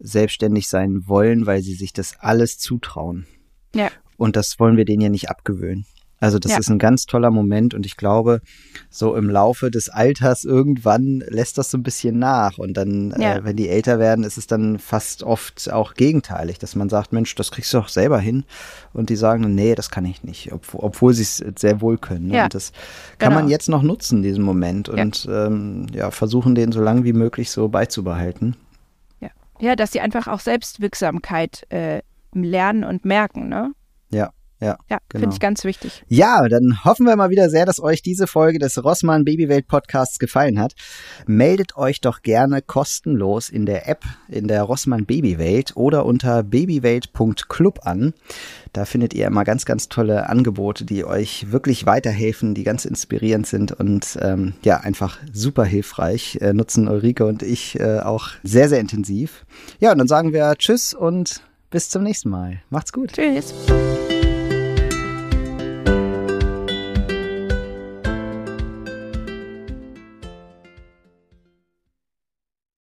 selbstständig 0.00 0.68
sein 0.68 1.06
wollen, 1.06 1.46
weil 1.46 1.62
sie 1.62 1.74
sich 1.74 1.92
das 1.92 2.14
alles 2.18 2.58
zutrauen. 2.58 3.26
Ja. 3.74 3.90
Und 4.16 4.36
das 4.36 4.58
wollen 4.58 4.76
wir 4.76 4.84
denen 4.84 5.02
ja 5.02 5.08
nicht 5.08 5.30
abgewöhnen. 5.30 5.86
Also 6.20 6.38
das 6.38 6.52
ja. 6.52 6.58
ist 6.58 6.68
ein 6.68 6.78
ganz 6.78 7.06
toller 7.06 7.30
Moment 7.30 7.72
und 7.72 7.86
ich 7.86 7.96
glaube, 7.96 8.42
so 8.90 9.16
im 9.16 9.30
Laufe 9.30 9.70
des 9.70 9.88
Alters 9.88 10.44
irgendwann 10.44 11.24
lässt 11.26 11.56
das 11.56 11.70
so 11.70 11.78
ein 11.78 11.82
bisschen 11.82 12.18
nach 12.18 12.58
und 12.58 12.74
dann, 12.74 13.12
äh, 13.12 13.22
ja. 13.22 13.36
äh, 13.36 13.44
wenn 13.44 13.56
die 13.56 13.70
älter 13.70 13.98
werden, 13.98 14.22
ist 14.22 14.36
es 14.36 14.46
dann 14.46 14.78
fast 14.78 15.22
oft 15.22 15.72
auch 15.72 15.94
gegenteilig, 15.94 16.58
dass 16.58 16.76
man 16.76 16.90
sagt, 16.90 17.14
Mensch, 17.14 17.34
das 17.36 17.50
kriegst 17.50 17.72
du 17.72 17.78
doch 17.78 17.88
selber 17.88 18.20
hin 18.20 18.44
und 18.92 19.08
die 19.08 19.16
sagen, 19.16 19.54
nee, 19.54 19.74
das 19.74 19.90
kann 19.90 20.04
ich 20.04 20.22
nicht, 20.22 20.52
ob, 20.52 20.66
obwohl 20.74 21.14
sie 21.14 21.22
es 21.22 21.42
sehr 21.58 21.80
wohl 21.80 21.96
können. 21.96 22.28
Ne? 22.28 22.36
Ja. 22.36 22.44
Und 22.44 22.54
das 22.54 22.72
kann 23.16 23.30
genau. 23.30 23.40
man 23.40 23.50
jetzt 23.50 23.70
noch 23.70 23.82
nutzen, 23.82 24.22
diesen 24.22 24.44
Moment 24.44 24.90
und 24.90 25.26
ähm, 25.30 25.86
ja, 25.94 26.10
versuchen 26.10 26.54
den 26.54 26.70
so 26.70 26.82
lange 26.82 27.04
wie 27.04 27.14
möglich 27.14 27.50
so 27.50 27.68
beizubehalten. 27.68 28.56
Ja, 29.60 29.76
dass 29.76 29.92
sie 29.92 30.00
einfach 30.00 30.26
auch 30.26 30.40
Selbstwirksamkeit 30.40 31.66
äh, 31.70 32.02
lernen 32.32 32.84
und 32.84 33.04
merken, 33.04 33.48
ne? 33.48 33.72
Ja. 34.60 34.76
Ja, 34.90 34.98
genau. 35.08 35.22
finde 35.22 35.34
ich 35.34 35.40
ganz 35.40 35.64
wichtig. 35.64 36.04
Ja, 36.08 36.46
dann 36.48 36.84
hoffen 36.84 37.06
wir 37.06 37.16
mal 37.16 37.30
wieder 37.30 37.48
sehr, 37.48 37.64
dass 37.64 37.80
euch 37.80 38.02
diese 38.02 38.26
Folge 38.26 38.58
des 38.58 38.82
Rossmann 38.82 39.24
Babywelt 39.24 39.66
Podcasts 39.68 40.18
gefallen 40.18 40.60
hat. 40.60 40.74
Meldet 41.26 41.76
euch 41.76 42.00
doch 42.00 42.20
gerne 42.22 42.60
kostenlos 42.60 43.48
in 43.48 43.64
der 43.64 43.88
App 43.88 44.04
in 44.28 44.48
der 44.48 44.62
Rossmann 44.62 45.06
Babywelt 45.06 45.76
oder 45.76 46.04
unter 46.04 46.42
babywelt.club 46.42 47.86
an. 47.86 48.12
Da 48.72 48.84
findet 48.84 49.14
ihr 49.14 49.26
immer 49.26 49.44
ganz, 49.44 49.64
ganz 49.64 49.88
tolle 49.88 50.28
Angebote, 50.28 50.84
die 50.84 51.04
euch 51.04 51.50
wirklich 51.50 51.86
weiterhelfen, 51.86 52.54
die 52.54 52.62
ganz 52.62 52.84
inspirierend 52.84 53.46
sind 53.46 53.72
und 53.72 54.18
ähm, 54.20 54.54
ja, 54.62 54.78
einfach 54.78 55.18
super 55.32 55.64
hilfreich. 55.64 56.38
Äh, 56.40 56.52
nutzen 56.52 56.86
Ulrike 56.86 57.24
und 57.24 57.42
ich 57.42 57.80
äh, 57.80 58.00
auch 58.00 58.28
sehr, 58.42 58.68
sehr 58.68 58.80
intensiv. 58.80 59.46
Ja, 59.80 59.92
und 59.92 59.98
dann 59.98 60.08
sagen 60.08 60.32
wir 60.32 60.54
Tschüss 60.56 60.94
und 60.94 61.42
bis 61.70 61.88
zum 61.88 62.02
nächsten 62.02 62.28
Mal. 62.28 62.62
Macht's 62.68 62.92
gut. 62.92 63.12
Tschüss. 63.12 63.54